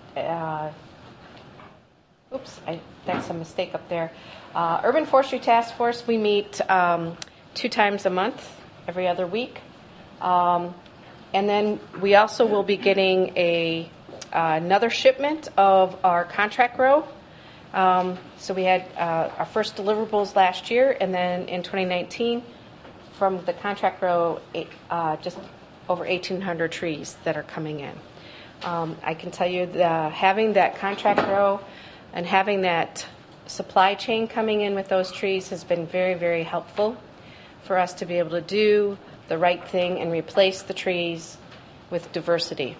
Oops, 2.31 2.61
I, 2.67 2.79
that's 3.07 3.27
a 3.31 3.33
mistake 3.33 3.73
up 3.73 3.89
there. 3.89 4.11
Uh, 4.53 4.81
urban 4.83 5.07
forestry 5.07 5.39
task 5.39 5.73
force. 5.73 6.05
We 6.05 6.19
meet 6.19 6.61
um, 6.69 7.17
two 7.55 7.69
times 7.69 8.05
a 8.05 8.11
month, 8.11 8.47
every 8.87 9.07
other 9.07 9.25
week. 9.25 9.59
Um, 10.21 10.75
and 11.33 11.49
then 11.49 11.79
we 11.99 12.13
also 12.13 12.45
will 12.45 12.61
be 12.61 12.77
getting 12.77 13.35
a 13.35 13.89
uh, 14.31 14.59
another 14.61 14.91
shipment 14.91 15.47
of 15.57 15.97
our 16.03 16.23
contract 16.23 16.77
grow. 16.77 17.07
Um, 17.73 18.19
so 18.37 18.53
we 18.53 18.63
had 18.63 18.85
uh, 18.95 19.31
our 19.39 19.47
first 19.47 19.75
deliverables 19.75 20.35
last 20.35 20.69
year, 20.69 20.95
and 21.01 21.11
then 21.11 21.49
in 21.49 21.63
2019, 21.63 22.43
from 23.17 23.43
the 23.45 23.53
contract 23.53 23.99
grow, 23.99 24.39
uh, 24.91 25.15
just 25.17 25.39
over 25.87 26.03
1,800 26.03 26.71
trees 26.71 27.17
that 27.23 27.37
are 27.37 27.43
coming 27.43 27.79
in. 27.79 27.95
Um, 28.61 28.97
I 29.03 29.15
can 29.15 29.31
tell 29.31 29.49
you 29.49 29.65
that 29.65 30.11
having 30.11 30.53
that 30.53 30.75
contract 30.75 31.21
grow 31.25 31.59
and 32.13 32.25
having 32.25 32.61
that 32.61 33.05
supply 33.47 33.95
chain 33.95 34.27
coming 34.27 34.61
in 34.61 34.75
with 34.75 34.87
those 34.87 35.11
trees 35.11 35.49
has 35.49 35.63
been 35.63 35.87
very, 35.87 36.13
very 36.13 36.43
helpful 36.43 36.97
for 37.63 37.77
us 37.77 37.93
to 37.93 38.05
be 38.05 38.19
able 38.19 38.31
to 38.31 38.41
do 38.41 38.97
the 39.27 39.37
right 39.37 39.67
thing 39.67 39.99
and 39.99 40.11
replace 40.11 40.61
the 40.63 40.73
trees 40.73 41.37
with 41.89 42.11
diversity. 42.11 42.75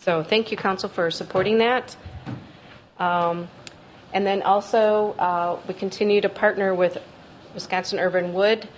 So 0.00 0.22
thank 0.22 0.50
you, 0.50 0.56
Council, 0.56 0.88
for 0.88 1.10
supporting 1.10 1.58
that. 1.58 1.96
Um, 2.98 3.48
and 4.12 4.26
then 4.26 4.42
also, 4.42 5.12
uh, 5.18 5.58
we 5.66 5.74
continue 5.74 6.20
to 6.20 6.28
partner 6.28 6.74
with 6.74 6.98
Wisconsin 7.54 7.98
Urban 7.98 8.32
Wood. 8.32 8.68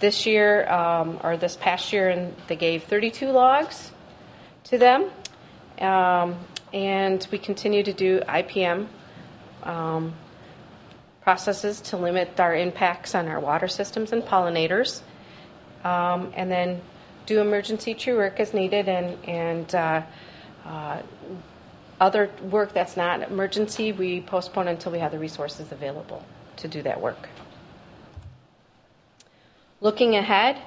This 0.00 0.26
year, 0.26 0.68
um, 0.68 1.20
or 1.22 1.36
this 1.36 1.56
past 1.56 1.92
year, 1.92 2.08
and 2.08 2.34
they 2.48 2.56
gave 2.56 2.82
32 2.84 3.30
logs 3.30 3.92
to 4.64 4.78
them. 4.78 5.08
Um, 5.78 6.36
and 6.72 7.26
we 7.30 7.38
continue 7.38 7.82
to 7.82 7.92
do 7.92 8.20
IPM 8.20 8.88
um, 9.62 10.14
processes 11.22 11.80
to 11.80 11.96
limit 11.96 12.38
our 12.40 12.54
impacts 12.54 13.14
on 13.14 13.28
our 13.28 13.40
water 13.40 13.68
systems 13.68 14.12
and 14.12 14.22
pollinators. 14.22 15.02
Um, 15.84 16.32
and 16.36 16.50
then 16.50 16.80
do 17.26 17.40
emergency 17.40 17.94
tree 17.94 18.14
work 18.14 18.40
as 18.40 18.54
needed 18.54 18.88
and, 18.88 19.24
and 19.24 19.74
uh, 19.74 20.02
uh, 20.64 21.02
other 22.00 22.30
work 22.50 22.72
that's 22.72 22.96
not 22.96 23.22
emergency, 23.22 23.92
we 23.92 24.20
postpone 24.20 24.68
until 24.68 24.90
we 24.92 24.98
have 24.98 25.12
the 25.12 25.18
resources 25.18 25.70
available 25.70 26.24
to 26.56 26.68
do 26.68 26.82
that 26.82 27.00
work. 27.00 27.28
Looking 29.80 30.16
ahead, 30.16 30.60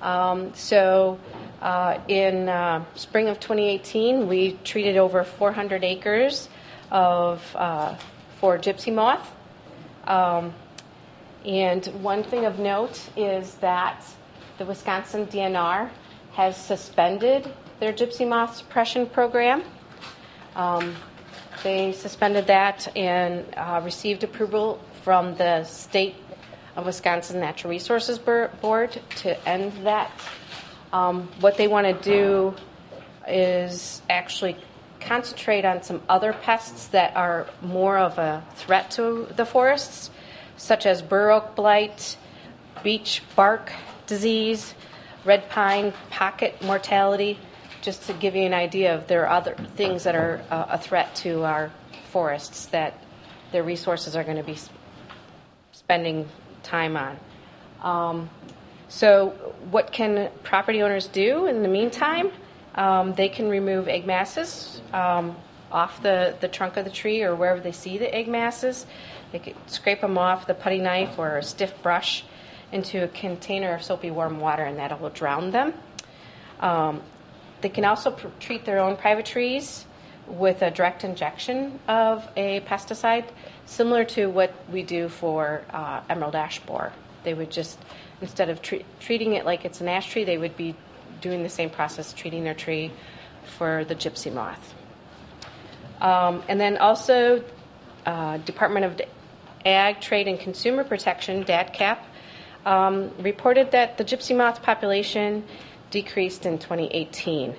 um, 0.00 0.54
so 0.54 1.18
uh, 1.60 1.98
in 2.08 2.48
uh, 2.48 2.84
spring 2.94 3.28
of 3.28 3.40
2018, 3.40 4.28
we 4.28 4.58
treated 4.64 4.96
over 4.96 5.24
400 5.24 5.84
acres 5.84 6.48
of 6.90 7.42
uh, 7.56 7.96
for 8.40 8.58
gypsy 8.58 8.94
moth. 8.94 9.30
Um, 10.06 10.54
and 11.44 11.84
one 12.02 12.22
thing 12.22 12.44
of 12.44 12.58
note 12.58 13.00
is 13.16 13.54
that 13.56 14.04
the 14.58 14.64
Wisconsin 14.64 15.26
DNR 15.26 15.90
has 16.32 16.56
suspended 16.56 17.52
their 17.80 17.92
gypsy 17.92 18.26
moth 18.26 18.56
suppression 18.56 19.06
program. 19.06 19.62
Um, 20.54 20.94
they 21.62 21.92
suspended 21.92 22.46
that 22.46 22.88
and 22.96 23.44
uh, 23.56 23.80
received 23.84 24.22
approval 24.24 24.80
from 25.02 25.34
the 25.36 25.64
state 25.64 26.14
of 26.76 26.86
Wisconsin 26.86 27.40
Natural 27.40 27.70
Resources 27.70 28.18
Board 28.18 29.00
to 29.16 29.48
end 29.48 29.72
that. 29.84 30.10
Um, 30.92 31.28
what 31.40 31.56
they 31.56 31.68
want 31.68 31.86
to 31.86 32.10
do 32.10 32.54
is 33.26 34.02
actually 34.08 34.56
concentrate 35.00 35.64
on 35.64 35.82
some 35.82 36.02
other 36.08 36.32
pests 36.32 36.88
that 36.88 37.16
are 37.16 37.46
more 37.62 37.98
of 37.98 38.18
a 38.18 38.44
threat 38.56 38.90
to 38.92 39.28
the 39.36 39.44
forests, 39.44 40.10
such 40.56 40.86
as 40.86 41.02
bur 41.02 41.30
oak 41.30 41.54
blight, 41.54 42.16
beech 42.82 43.22
bark 43.36 43.72
disease, 44.06 44.74
red 45.24 45.48
pine 45.50 45.92
pocket 46.10 46.60
mortality, 46.62 47.38
just 47.82 48.04
to 48.04 48.12
give 48.14 48.34
you 48.34 48.42
an 48.42 48.54
idea 48.54 48.94
of 48.94 49.06
there 49.06 49.26
are 49.26 49.30
other 49.30 49.54
things 49.76 50.04
that 50.04 50.16
are 50.16 50.42
uh, 50.50 50.66
a 50.70 50.78
threat 50.78 51.14
to 51.16 51.44
our 51.44 51.70
forests 52.10 52.66
that 52.66 53.02
their 53.52 53.62
resources 53.62 54.16
are 54.16 54.24
going 54.24 54.36
to 54.36 54.42
be 54.42 54.56
spending 55.72 56.28
time 56.62 56.96
on. 56.96 57.18
Um, 57.82 58.30
so, 58.88 59.30
what 59.70 59.92
can 59.92 60.30
property 60.44 60.82
owners 60.82 61.08
do 61.08 61.46
in 61.46 61.62
the 61.62 61.68
meantime? 61.68 62.30
Um, 62.74 63.12
they 63.14 63.28
can 63.28 63.48
remove 63.48 63.86
egg 63.86 64.06
masses 64.06 64.80
um, 64.94 65.36
off 65.70 66.02
the, 66.02 66.34
the 66.40 66.48
trunk 66.48 66.78
of 66.78 66.84
the 66.84 66.90
tree 66.90 67.22
or 67.22 67.34
wherever 67.34 67.60
they 67.60 67.72
see 67.72 67.98
the 67.98 68.12
egg 68.14 68.28
masses. 68.28 68.86
They 69.32 69.40
can 69.40 69.54
scrape 69.66 70.00
them 70.00 70.16
off 70.16 70.46
with 70.46 70.56
a 70.56 70.60
putty 70.60 70.78
knife 70.78 71.18
or 71.18 71.36
a 71.36 71.42
stiff 71.42 71.82
brush 71.82 72.24
into 72.72 73.04
a 73.04 73.08
container 73.08 73.74
of 73.74 73.82
soapy 73.82 74.10
warm 74.10 74.40
water, 74.40 74.64
and 74.64 74.78
that 74.78 74.98
will 75.00 75.10
drown 75.10 75.50
them. 75.50 75.74
Um, 76.60 77.02
they 77.60 77.68
can 77.68 77.84
also 77.84 78.12
pr- 78.12 78.28
treat 78.40 78.64
their 78.64 78.78
own 78.78 78.96
private 78.96 79.26
trees 79.26 79.84
with 80.26 80.62
a 80.62 80.70
direct 80.70 81.04
injection 81.04 81.78
of 81.88 82.26
a 82.36 82.60
pesticide, 82.60 83.24
similar 83.66 84.04
to 84.04 84.26
what 84.26 84.54
we 84.70 84.82
do 84.82 85.08
for 85.08 85.62
uh, 85.70 86.00
emerald 86.08 86.36
ash 86.36 86.60
borer. 86.60 86.92
They 87.28 87.34
would 87.34 87.50
just, 87.50 87.78
instead 88.22 88.48
of 88.48 88.62
tre- 88.62 88.86
treating 89.00 89.34
it 89.34 89.44
like 89.44 89.66
it's 89.66 89.82
an 89.82 89.88
ash 89.88 90.10
tree, 90.10 90.24
they 90.24 90.38
would 90.38 90.56
be 90.56 90.74
doing 91.20 91.42
the 91.42 91.50
same 91.50 91.68
process, 91.68 92.14
treating 92.14 92.42
their 92.42 92.54
tree 92.54 92.90
for 93.58 93.84
the 93.84 93.94
gypsy 93.94 94.32
moth. 94.32 94.74
Um, 96.00 96.42
and 96.48 96.58
then 96.58 96.78
also, 96.78 97.44
uh, 98.06 98.38
Department 98.38 98.86
of 98.86 99.02
Ag, 99.66 100.00
Trade, 100.00 100.26
and 100.26 100.40
Consumer 100.40 100.84
Protection, 100.84 101.44
DATCAP, 101.44 101.98
um, 102.64 103.10
reported 103.18 103.72
that 103.72 103.98
the 103.98 104.04
gypsy 104.06 104.34
moth 104.34 104.62
population 104.62 105.44
decreased 105.90 106.46
in 106.46 106.58
2018. 106.58 107.54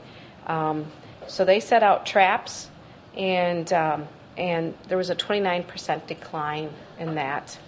Um, 0.47 0.87
so 1.27 1.45
they 1.45 1.59
set 1.59 1.83
out 1.83 2.07
traps, 2.07 2.71
and 3.15 3.71
um, 3.71 4.07
and 4.35 4.73
there 4.87 4.97
was 4.97 5.11
a 5.11 5.15
29% 5.15 6.07
decline 6.07 6.71
in 6.97 7.13
that. 7.13 7.59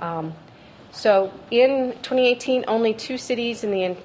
Um, 0.00 0.34
so 0.96 1.30
in 1.50 1.92
2018, 2.00 2.64
only 2.68 2.94
two 2.94 3.18
cities 3.18 3.64
in 3.64 3.70
the 3.70 3.96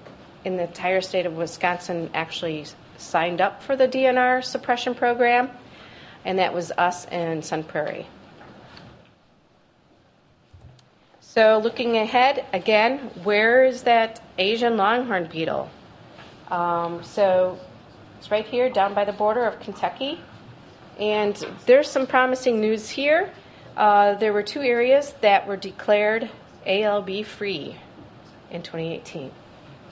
in 0.43 0.57
the 0.57 0.63
entire 0.63 1.00
state 1.00 1.25
of 1.25 1.38
Wisconsin 1.38 2.10
actually 2.13 2.65
signed 2.98 3.39
up 3.39 3.63
for 3.63 3.77
the 3.77 3.88
DNR 3.88 4.43
suppression 4.43 4.93
program, 4.93 5.50
and 6.25 6.38
that 6.38 6.53
was 6.53 6.69
us 6.71 7.05
and 7.05 7.45
Sun 7.45 7.63
Prairie. 7.63 8.07
So 11.21 11.62
looking 11.63 11.95
ahead, 11.95 12.45
again, 12.51 12.98
where 13.24 13.63
is 13.63 13.83
that 13.83 14.21
Asian 14.38 14.75
longhorn 14.75 15.29
beetle? 15.31 15.69
Um, 16.50 17.05
so 17.05 17.57
it's 18.17 18.29
right 18.29 18.45
here 18.45 18.69
down 18.69 18.93
by 18.93 19.05
the 19.05 19.13
border 19.13 19.45
of 19.45 19.62
Kentucky. 19.62 20.19
And 21.00 21.38
there's 21.65 21.89
some 21.89 22.05
promising 22.05 22.60
news 22.60 22.89
here. 22.89 23.31
Uh, 23.77 24.15
there 24.15 24.33
were 24.33 24.43
two 24.43 24.60
areas 24.60 25.13
that 25.21 25.48
were 25.48 25.55
declared 25.55 26.29
ALB 26.65 27.25
free 27.25 27.75
in 28.49 28.61
2018. 28.61 29.31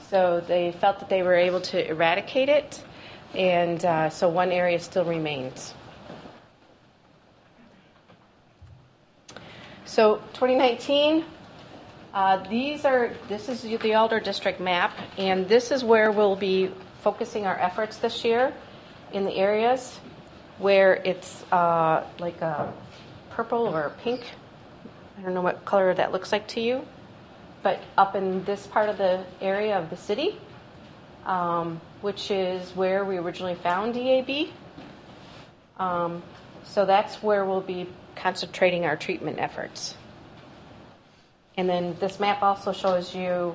So 0.08 0.42
they 0.46 0.72
felt 0.72 0.98
that 1.00 1.08
they 1.08 1.22
were 1.22 1.34
able 1.34 1.60
to 1.60 1.88
eradicate 1.88 2.48
it, 2.48 2.82
and 3.34 3.84
uh, 3.84 4.10
so 4.10 4.28
one 4.28 4.50
area 4.50 4.78
still 4.80 5.04
remains. 5.04 5.74
So 9.84 10.16
2019, 10.34 11.24
uh, 12.12 12.48
these 12.48 12.84
are, 12.84 13.12
this 13.28 13.48
is 13.48 13.62
the 13.62 13.94
Alder 13.94 14.20
District 14.20 14.60
map, 14.60 14.92
and 15.16 15.48
this 15.48 15.70
is 15.70 15.84
where 15.84 16.12
we'll 16.12 16.36
be 16.36 16.70
focusing 17.02 17.46
our 17.46 17.58
efforts 17.58 17.96
this 17.96 18.24
year 18.24 18.52
in 19.12 19.24
the 19.24 19.34
areas 19.34 19.98
where 20.58 20.94
it's 21.04 21.42
uh, 21.52 22.04
like 22.18 22.40
a 22.40 22.72
purple 23.30 23.66
or 23.66 23.82
a 23.82 23.90
pink. 23.90 24.22
I 25.20 25.22
don't 25.22 25.34
know 25.34 25.42
what 25.42 25.66
color 25.66 25.92
that 25.92 26.12
looks 26.12 26.32
like 26.32 26.48
to 26.48 26.62
you, 26.62 26.86
but 27.62 27.78
up 27.98 28.16
in 28.16 28.42
this 28.44 28.66
part 28.66 28.88
of 28.88 28.96
the 28.96 29.22
area 29.42 29.78
of 29.78 29.90
the 29.90 29.96
city, 29.96 30.38
um, 31.26 31.78
which 32.00 32.30
is 32.30 32.74
where 32.74 33.04
we 33.04 33.18
originally 33.18 33.54
found 33.54 33.96
EAB. 33.96 34.50
Um, 35.78 36.22
so 36.64 36.86
that's 36.86 37.22
where 37.22 37.44
we'll 37.44 37.60
be 37.60 37.86
concentrating 38.16 38.86
our 38.86 38.96
treatment 38.96 39.38
efforts. 39.38 39.94
And 41.54 41.68
then 41.68 41.96
this 42.00 42.18
map 42.18 42.42
also 42.42 42.72
shows 42.72 43.14
you 43.14 43.54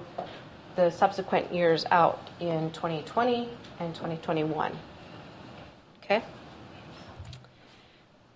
the 0.75 0.91
subsequent 0.91 1.51
years 1.51 1.83
out 1.89 2.29
in 2.39 2.69
2020 2.73 3.49
and 3.79 3.95
2021. 3.95 4.71
Okay. 6.03 6.23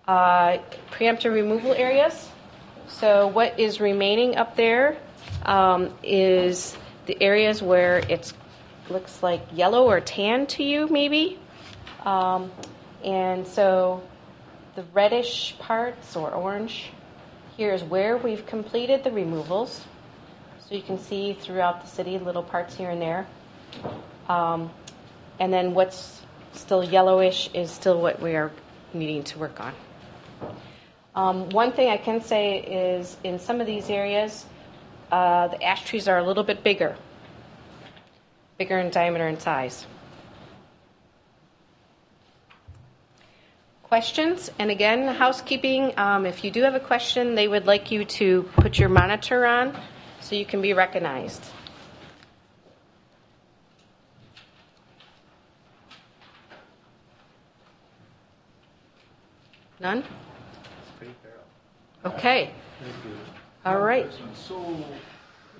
Uh, 0.08 0.58
preemptive 0.90 1.32
removal 1.32 1.72
areas. 1.74 2.28
So 2.90 3.28
what 3.28 3.58
is 3.58 3.80
remaining 3.80 4.36
up 4.36 4.56
there 4.56 4.98
um, 5.46 5.94
is 6.02 6.76
the 7.06 7.20
areas 7.22 7.62
where 7.62 7.98
it 7.98 8.32
looks 8.90 9.22
like 9.22 9.40
yellow 9.54 9.86
or 9.86 10.00
tan 10.00 10.46
to 10.48 10.62
you, 10.62 10.86
maybe. 10.88 11.38
Um, 12.04 12.50
and 13.04 13.46
so 13.46 14.02
the 14.74 14.82
reddish 14.92 15.56
parts 15.58 16.16
or 16.16 16.30
orange 16.30 16.90
here 17.56 17.72
is 17.72 17.82
where 17.82 18.16
we've 18.16 18.44
completed 18.46 19.04
the 19.04 19.10
removals. 19.10 19.84
So 20.68 20.74
you 20.74 20.82
can 20.82 20.98
see 20.98 21.32
throughout 21.32 21.82
the 21.82 21.88
city 21.88 22.18
little 22.18 22.42
parts 22.42 22.74
here 22.74 22.90
and 22.90 23.00
there. 23.00 23.26
Um, 24.28 24.70
and 25.38 25.52
then 25.52 25.74
what's 25.74 26.20
still 26.52 26.84
yellowish 26.84 27.50
is 27.54 27.70
still 27.70 28.00
what 28.00 28.20
we 28.20 28.34
are 28.34 28.52
needing 28.92 29.24
to 29.24 29.38
work 29.38 29.60
on. 29.60 29.74
Um, 31.14 31.48
one 31.50 31.72
thing 31.72 31.88
I 31.88 31.96
can 31.96 32.20
say 32.20 32.58
is 32.58 33.16
in 33.24 33.38
some 33.38 33.60
of 33.60 33.66
these 33.66 33.90
areas, 33.90 34.46
uh, 35.10 35.48
the 35.48 35.62
ash 35.62 35.84
trees 35.84 36.06
are 36.06 36.18
a 36.18 36.22
little 36.22 36.44
bit 36.44 36.62
bigger, 36.62 36.96
bigger 38.58 38.78
in 38.78 38.90
diameter 38.90 39.26
and 39.26 39.40
size. 39.40 39.86
Questions? 43.82 44.52
And 44.60 44.70
again, 44.70 45.08
housekeeping, 45.08 45.98
um, 45.98 46.26
if 46.26 46.44
you 46.44 46.52
do 46.52 46.62
have 46.62 46.76
a 46.76 46.80
question, 46.80 47.34
they 47.34 47.48
would 47.48 47.66
like 47.66 47.90
you 47.90 48.04
to 48.04 48.44
put 48.54 48.78
your 48.78 48.88
monitor 48.88 49.44
on 49.44 49.76
so 50.20 50.36
you 50.36 50.46
can 50.46 50.62
be 50.62 50.74
recognized. 50.74 51.44
None? 59.80 60.04
Okay. 62.04 62.50
All 63.64 63.78
right. 63.80 64.10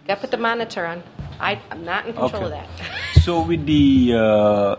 Got 0.06 0.14
to 0.14 0.20
put 0.20 0.30
the 0.30 0.36
monitor 0.38 0.86
on. 0.86 1.02
I, 1.38 1.60
I'm 1.70 1.84
not 1.84 2.06
in 2.06 2.14
control 2.14 2.46
of 2.46 2.52
Okay. 2.52 2.66
that. 2.78 2.90
So 3.20 3.42
with 3.42 3.66
the 3.66 4.14
uh, 4.16 4.76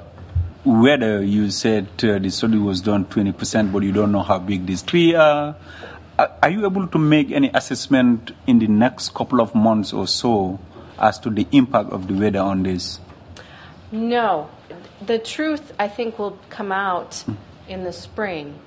weather, 0.65 1.23
you 1.23 1.51
said 1.51 1.87
uh, 2.03 2.17
the 2.17 2.31
study 2.31 2.57
was 2.57 2.81
done 2.81 3.05
20%, 3.05 3.71
but 3.71 3.83
you 3.83 3.91
don't 3.91 4.11
know 4.11 4.23
how 4.23 4.39
big 4.39 4.65
these 4.65 4.81
trees 4.81 5.13
are. 5.13 5.55
Are 6.17 6.31
are 6.41 6.49
you 6.49 6.65
able 6.65 6.87
to 6.87 6.97
make 6.97 7.31
any 7.31 7.51
assessment 7.53 8.31
in 8.47 8.57
the 8.59 8.67
next 8.67 9.13
couple 9.13 9.41
of 9.41 9.53
months 9.53 9.93
or 9.93 10.07
so 10.07 10.59
as 10.97 11.19
to 11.19 11.29
the 11.29 11.47
impact 11.51 11.91
of 11.91 12.07
the 12.07 12.13
weather 12.15 12.39
on 12.39 12.63
this? 12.63 12.99
No. 13.91 14.49
The 15.05 15.19
truth, 15.19 15.71
I 15.77 15.87
think, 15.87 16.17
will 16.17 16.37
come 16.49 16.71
out 16.71 17.23
in 17.67 17.83
the 17.83 17.93
spring 17.93 18.57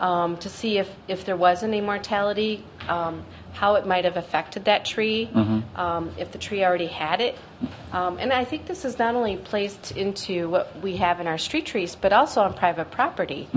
um, 0.00 0.36
to 0.38 0.48
see 0.48 0.78
if, 0.78 0.90
if 1.08 1.24
there 1.24 1.36
was 1.36 1.62
any 1.62 1.80
mortality, 1.80 2.64
um, 2.88 3.24
how 3.52 3.76
it 3.76 3.86
might 3.86 4.04
have 4.04 4.16
affected 4.16 4.64
that 4.64 4.84
tree, 4.84 5.28
um, 5.76 6.12
if 6.18 6.32
the 6.32 6.38
tree 6.38 6.64
already 6.64 6.86
had 6.86 7.20
it. 7.20 7.36
Um, 7.92 8.18
and 8.18 8.32
I 8.32 8.44
think 8.44 8.66
this 8.66 8.84
is 8.84 8.98
not 8.98 9.14
only 9.14 9.36
placed 9.36 9.92
into 9.92 10.48
what 10.48 10.80
we 10.80 10.96
have 10.96 11.20
in 11.20 11.26
our 11.26 11.38
street 11.38 11.66
trees, 11.66 11.94
but 11.94 12.12
also 12.12 12.42
on 12.42 12.54
private 12.54 12.90
property. 12.90 13.48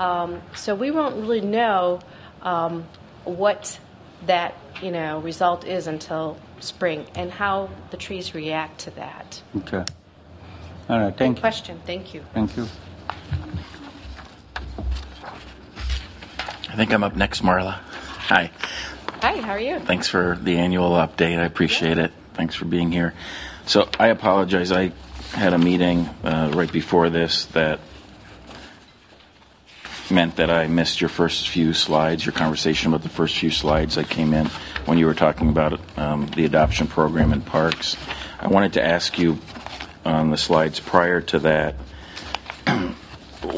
Um, 0.00 0.42
so 0.54 0.74
we 0.74 0.90
won't 0.90 1.16
really 1.16 1.40
know 1.40 2.00
um, 2.42 2.84
what 3.24 3.78
that 4.26 4.54
you 4.82 4.90
know 4.90 5.20
result 5.20 5.64
is 5.64 5.86
until 5.86 6.36
spring 6.60 7.06
and 7.14 7.30
how 7.30 7.70
the 7.90 7.96
trees 7.96 8.34
react 8.34 8.80
to 8.80 8.90
that. 8.92 9.42
Okay. 9.58 9.84
All 10.88 11.00
right. 11.00 11.16
Thank 11.16 11.36
Good 11.36 11.38
you. 11.38 11.40
question. 11.40 11.80
Thank 11.86 12.14
you. 12.14 12.24
Thank 12.34 12.56
you. 12.56 12.66
I 16.67 16.67
think 16.78 16.92
I'm 16.92 17.02
up 17.02 17.16
next, 17.16 17.42
Marla. 17.42 17.72
Hi. 17.72 18.52
Hi, 19.20 19.40
how 19.40 19.50
are 19.50 19.60
you? 19.60 19.80
Thanks 19.80 20.06
for 20.06 20.38
the 20.40 20.58
annual 20.58 20.90
update. 20.90 21.36
I 21.36 21.44
appreciate 21.44 21.98
it. 21.98 22.12
Thanks 22.34 22.54
for 22.54 22.66
being 22.66 22.92
here. 22.92 23.14
So 23.66 23.88
I 23.98 24.08
apologize. 24.08 24.70
I 24.70 24.92
had 25.32 25.54
a 25.54 25.58
meeting 25.58 26.08
uh, 26.22 26.52
right 26.54 26.70
before 26.70 27.10
this 27.10 27.46
that 27.46 27.80
meant 30.08 30.36
that 30.36 30.50
I 30.50 30.68
missed 30.68 31.00
your 31.00 31.10
first 31.10 31.48
few 31.48 31.72
slides, 31.72 32.24
your 32.24 32.32
conversation 32.32 32.92
about 32.92 33.02
the 33.02 33.08
first 33.08 33.36
few 33.36 33.50
slides. 33.50 33.98
I 33.98 34.04
came 34.04 34.32
in 34.32 34.46
when 34.86 34.98
you 34.98 35.06
were 35.06 35.14
talking 35.14 35.48
about 35.48 35.80
um, 35.98 36.28
the 36.28 36.44
adoption 36.44 36.86
program 36.86 37.32
in 37.32 37.42
parks. 37.42 37.96
I 38.38 38.46
wanted 38.46 38.74
to 38.74 38.86
ask 38.86 39.18
you 39.18 39.38
on 40.04 40.30
the 40.30 40.36
slides 40.36 40.78
prior 40.78 41.20
to 41.22 41.40
that 41.40 41.74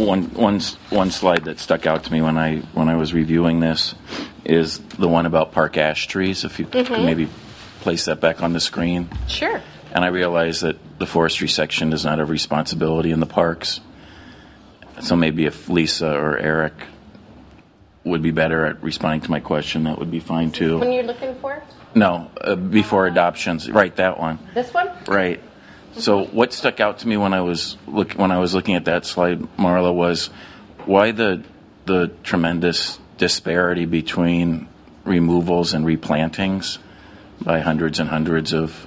one, 0.00 0.34
one, 0.34 0.60
one 0.90 1.10
slide 1.10 1.44
that 1.44 1.58
stuck 1.58 1.86
out 1.86 2.04
to 2.04 2.12
me 2.12 2.22
when 2.22 2.38
I 2.38 2.58
when 2.74 2.88
I 2.88 2.96
was 2.96 3.12
reviewing 3.12 3.60
this 3.60 3.94
is 4.44 4.78
the 4.78 5.08
one 5.08 5.26
about 5.26 5.52
park 5.52 5.76
ash 5.76 6.06
trees. 6.06 6.44
If 6.44 6.58
you 6.58 6.66
could 6.66 6.90
maybe 6.90 7.28
place 7.80 8.06
that 8.06 8.20
back 8.20 8.42
on 8.42 8.52
the 8.52 8.60
screen. 8.60 9.08
Sure. 9.28 9.60
And 9.92 10.04
I 10.04 10.08
realize 10.08 10.60
that 10.60 10.76
the 10.98 11.06
forestry 11.06 11.48
section 11.48 11.90
does 11.90 12.04
not 12.04 12.18
have 12.18 12.30
responsibility 12.30 13.10
in 13.10 13.20
the 13.20 13.26
parks. 13.26 13.80
So 15.00 15.16
maybe 15.16 15.46
if 15.46 15.68
Lisa 15.68 16.12
or 16.12 16.38
Eric 16.38 16.74
would 18.04 18.22
be 18.22 18.30
better 18.30 18.66
at 18.66 18.82
responding 18.82 19.22
to 19.22 19.30
my 19.30 19.40
question, 19.40 19.84
that 19.84 19.98
would 19.98 20.10
be 20.10 20.20
fine 20.20 20.52
too. 20.52 20.78
When 20.78 20.92
you're 20.92 21.04
looking 21.04 21.34
for 21.40 21.62
No, 21.94 22.30
uh, 22.40 22.54
before 22.54 23.06
adoptions, 23.06 23.70
right? 23.70 23.94
That 23.96 24.18
one. 24.18 24.38
this 24.54 24.72
one? 24.72 24.90
Right. 25.06 25.42
So 25.96 26.24
what 26.24 26.52
stuck 26.52 26.80
out 26.80 27.00
to 27.00 27.08
me 27.08 27.16
when 27.16 27.34
I 27.34 27.40
was 27.40 27.76
look 27.86 28.12
when 28.12 28.30
I 28.30 28.38
was 28.38 28.54
looking 28.54 28.74
at 28.76 28.84
that 28.84 29.04
slide, 29.04 29.40
Marla, 29.56 29.92
was 29.94 30.28
why 30.84 31.10
the 31.10 31.42
the 31.86 32.12
tremendous 32.22 32.98
disparity 33.18 33.84
between 33.84 34.68
removals 35.04 35.74
and 35.74 35.84
replantings 35.84 36.78
by 37.40 37.60
hundreds 37.60 37.98
and 37.98 38.08
hundreds 38.08 38.52
of 38.52 38.86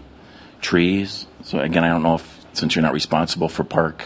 trees. 0.62 1.28
So 1.44 1.60
again, 1.60 1.84
I 1.84 1.90
don't 1.90 2.04
know 2.04 2.16
if 2.16 2.46
since 2.54 2.76
you're 2.76 2.84
not 2.84 2.94
responsible 2.94 3.50
for 3.50 3.64
park 3.64 4.06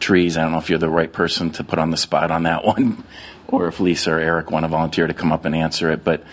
trees, 0.00 0.36
I 0.36 0.42
don't 0.42 0.52
know 0.52 0.58
if 0.58 0.70
you're 0.70 0.78
the 0.78 0.88
right 0.88 1.12
person 1.12 1.50
to 1.52 1.64
put 1.64 1.78
on 1.78 1.90
the 1.90 1.96
spot 1.96 2.30
on 2.30 2.44
that 2.44 2.64
one, 2.74 3.04
or 3.48 3.68
if 3.68 3.80
Lisa 3.80 4.12
or 4.12 4.18
Eric 4.18 4.50
want 4.50 4.64
to 4.64 4.68
volunteer 4.68 5.06
to 5.06 5.14
come 5.14 5.32
up 5.32 5.44
and 5.44 5.54
answer 5.54 5.90
it. 5.90 6.04
But 6.04 6.24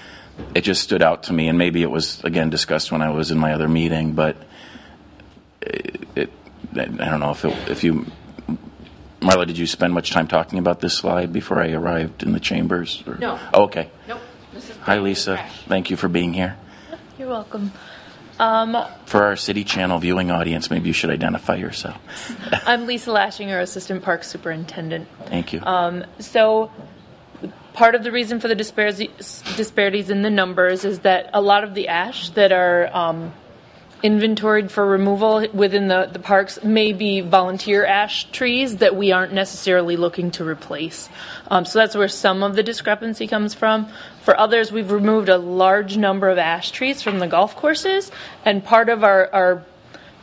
it 0.56 0.62
just 0.62 0.82
stood 0.82 1.04
out 1.04 1.24
to 1.24 1.34
me, 1.34 1.50
and 1.50 1.58
maybe 1.58 1.84
it 1.84 1.92
was 1.92 2.24
again 2.24 2.50
discussed 2.50 2.92
when 2.92 3.02
I 3.02 3.10
was 3.10 3.32
in 3.32 3.38
my 3.38 3.54
other 3.54 3.68
meeting, 3.68 4.14
but 4.14 4.38
it, 5.62 6.30
I 6.74 6.86
don't 6.86 7.20
know 7.20 7.32
if 7.32 7.46
it, 7.46 7.70
if 7.70 7.84
you, 7.84 8.06
Marla, 9.20 9.46
did 9.46 9.58
you 9.58 9.68
spend 9.68 9.94
much 9.94 10.12
time 10.12 10.28
talking 10.28 10.60
about 10.60 10.80
this 10.80 10.96
slide 10.98 11.32
before 11.32 11.60
I 11.62 11.72
arrived 11.72 12.24
in 12.24 12.32
the 12.34 12.40
chambers? 12.40 13.04
or- 13.06 13.16
No. 13.16 13.40
Oh, 13.54 13.64
okay. 13.64 13.90
Nope. 14.08 14.22
This 14.54 14.70
is 14.70 14.78
Hi, 14.78 14.98
Lisa. 14.98 15.38
fresh. 15.38 15.64
Thank 15.68 15.90
you 15.90 15.98
for 15.98 16.08
being 16.08 16.34
here. 16.34 16.58
You're 17.18 17.30
welcome. 17.30 17.72
For 18.38 19.24
our 19.24 19.36
City 19.36 19.64
Channel 19.64 20.00
viewing 20.00 20.32
audience, 20.32 20.72
maybe 20.72 20.88
you 20.88 20.94
should 20.94 21.12
identify 21.12 21.56
yourself. 21.58 21.98
I'm 22.68 22.88
Lisa 22.88 23.12
Laschinger, 23.12 23.62
Assistant 23.62 24.02
Park 24.02 24.24
Superintendent. 24.24 25.08
Thank 25.26 25.54
you. 25.54 25.62
Um, 25.62 26.06
so, 26.18 26.72
part 27.74 27.94
of 27.94 28.04
the 28.04 28.12
reason 28.12 28.40
for 28.40 28.48
the 28.48 28.56
disparities, 28.56 29.44
disparities 29.56 30.10
in 30.10 30.24
the 30.24 30.32
numbers 30.32 30.86
is 30.86 31.02
that 31.02 31.30
a 31.36 31.42
lot 31.42 31.64
of 31.64 31.76
the 31.76 31.88
ash 31.90 32.30
that 32.32 32.52
are 32.52 32.90
um, 32.96 33.32
inventoried 34.04 34.72
for 34.72 34.86
removal 34.86 35.48
within 35.54 35.88
the, 35.88 36.10
the 36.12 36.20
parks 36.20 36.64
may 36.64 36.94
be 36.94 37.22
volunteer 37.22 37.86
ash 37.86 38.26
trees 38.32 38.78
that 38.78 38.96
we 38.96 39.12
aren't 39.12 39.34
necessarily 39.34 39.96
looking 39.96 40.32
to 40.32 40.48
replace. 40.48 41.10
Um, 41.50 41.66
so 41.66 41.80
that's 41.80 41.96
where 41.96 42.08
some 42.08 42.44
of 42.44 42.56
the 42.56 42.64
discrepancy 42.64 43.28
comes 43.28 43.54
from. 43.54 43.92
For 44.24 44.38
others, 44.40 44.72
we've 44.72 44.92
removed 44.92 45.30
a 45.30 45.38
large 45.38 45.98
number 45.98 46.30
of 46.30 46.38
ash 46.38 46.72
trees 46.72 47.02
from 47.02 47.20
the 47.20 47.28
golf 47.28 47.56
courses, 47.56 48.12
and 48.46 48.64
part 48.64 48.90
of 48.90 49.04
our, 49.04 49.30
our 49.34 49.66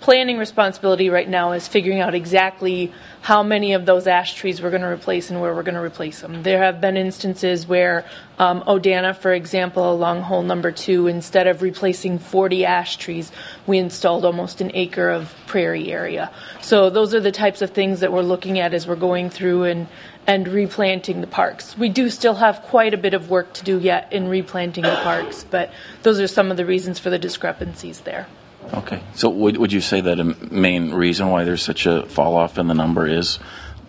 planning 0.01 0.39
responsibility 0.39 1.11
right 1.11 1.29
now 1.29 1.53
is 1.53 1.67
figuring 1.67 2.01
out 2.01 2.15
exactly 2.15 2.93
how 3.21 3.43
many 3.43 3.73
of 3.73 3.85
those 3.85 4.07
ash 4.07 4.35
trees 4.35 4.63
we're 4.63 4.71
going 4.71 4.83
to 4.83 4.89
replace 4.89 5.31
and 5.31 5.41
where 5.41 5.55
we're 5.55 5.63
going 5.63 5.75
to 5.75 5.83
replace 5.83 6.21
them. 6.21 6.43
There 6.43 6.63
have 6.63 6.81
been 6.81 6.97
instances 6.97 7.67
where 7.67 8.05
um, 8.39 8.63
Odana, 8.63 9.17
for 9.17 9.33
example, 9.33 9.93
along 9.93 10.23
hole 10.23 10.43
number 10.43 10.71
two, 10.71 11.09
instead 11.09 11.47
of 11.47 11.63
replacing 11.63 12.21
40 12.21 12.65
ash 12.65 12.97
trees, 12.97 13.33
we 13.67 13.79
installed 13.79 14.25
almost 14.25 14.61
an 14.61 14.71
acre 14.75 15.11
of 15.11 15.35
prairie 15.47 15.91
area. 15.93 16.31
So 16.63 16.91
those 16.91 17.15
are 17.15 17.21
the 17.21 17.33
types 17.33 17.61
of 17.63 17.71
things 17.71 18.01
that 18.01 18.13
we're 18.13 18.23
looking 18.23 18.59
at 18.59 18.75
as 18.75 18.87
we're 18.87 18.97
going 18.97 19.31
through 19.31 19.65
and 19.65 19.89
and 20.29 20.47
replanting 20.47 21.23
the 21.23 21.27
parks. 21.27 21.77
We 21.79 21.89
do 21.89 22.11
still 22.11 22.35
have 22.35 22.61
quite 22.61 22.93
a 22.93 22.99
bit 22.99 23.15
of 23.15 23.31
work 23.31 23.55
to 23.55 23.65
do 23.65 23.79
yet 23.79 24.13
in 24.13 24.29
replanting 24.29 24.85
the 24.85 25.01
parks, 25.03 25.43
but 25.51 25.73
those 26.03 26.21
are 26.21 26.27
some 26.27 26.51
of 26.51 26.59
the 26.59 26.67
reasons 26.67 26.99
for 26.99 27.09
the 27.09 27.19
discrepancies 27.19 28.01
there. 28.01 28.27
Okay. 28.75 29.03
So 29.15 29.29
would, 29.31 29.57
would 29.57 29.73
you 29.73 29.81
say 29.81 30.01
that 30.01 30.21
a 30.21 30.25
main 30.25 30.93
reason 30.93 31.29
why 31.29 31.45
there's 31.45 31.63
such 31.63 31.87
a 31.87 32.07
fall 32.07 32.37
off 32.37 32.59
in 32.59 32.69
the 32.69 32.75
number 32.75 33.07
is 33.07 33.39